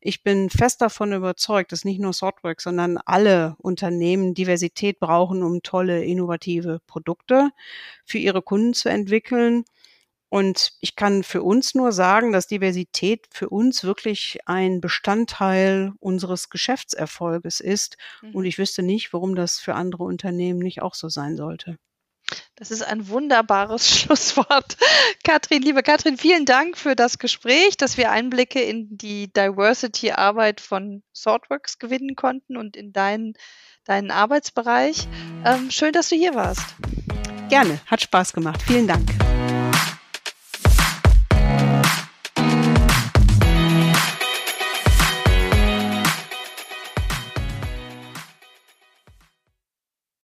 Ich 0.00 0.22
bin 0.22 0.50
fest 0.50 0.80
davon 0.82 1.12
überzeugt, 1.12 1.72
dass 1.72 1.84
nicht 1.84 2.00
nur 2.00 2.12
Softwork, 2.12 2.60
sondern 2.60 2.98
alle 2.98 3.56
Unternehmen 3.58 4.34
Diversität 4.34 5.00
brauchen, 5.00 5.42
um 5.42 5.62
tolle, 5.62 6.04
innovative 6.04 6.80
Produkte 6.86 7.50
für 8.04 8.18
ihre 8.18 8.42
Kunden 8.42 8.74
zu 8.74 8.88
entwickeln. 8.88 9.64
Und 10.28 10.72
ich 10.80 10.96
kann 10.96 11.22
für 11.22 11.42
uns 11.42 11.74
nur 11.74 11.92
sagen, 11.92 12.32
dass 12.32 12.48
Diversität 12.48 13.26
für 13.30 13.48
uns 13.48 13.84
wirklich 13.84 14.38
ein 14.46 14.80
Bestandteil 14.80 15.92
unseres 16.00 16.50
Geschäftserfolges 16.50 17.60
ist. 17.60 17.96
Mhm. 18.22 18.34
Und 18.34 18.44
ich 18.44 18.58
wüsste 18.58 18.82
nicht, 18.82 19.12
warum 19.12 19.36
das 19.36 19.58
für 19.60 19.74
andere 19.74 20.04
Unternehmen 20.04 20.58
nicht 20.58 20.82
auch 20.82 20.94
so 20.94 21.08
sein 21.08 21.36
sollte. 21.36 21.78
Das 22.56 22.70
ist 22.70 22.82
ein 22.82 23.08
wunderbares 23.08 23.88
Schlusswort. 24.00 24.76
Katrin, 25.24 25.62
liebe 25.62 25.82
Katrin, 25.82 26.16
vielen 26.16 26.44
Dank 26.44 26.76
für 26.76 26.96
das 26.96 27.18
Gespräch, 27.18 27.76
dass 27.76 27.96
wir 27.96 28.10
Einblicke 28.10 28.60
in 28.60 28.96
die 28.96 29.32
Diversity-Arbeit 29.32 30.60
von 30.60 31.02
Swordworks 31.14 31.78
gewinnen 31.78 32.16
konnten 32.16 32.56
und 32.56 32.76
in 32.76 32.92
deinen, 32.92 33.34
deinen 33.84 34.10
Arbeitsbereich. 34.10 35.06
Ähm, 35.44 35.70
schön, 35.70 35.92
dass 35.92 36.08
du 36.08 36.16
hier 36.16 36.34
warst. 36.34 36.74
Gerne, 37.48 37.80
hat 37.86 38.02
Spaß 38.02 38.32
gemacht. 38.32 38.60
Vielen 38.62 38.88
Dank. 38.88 39.08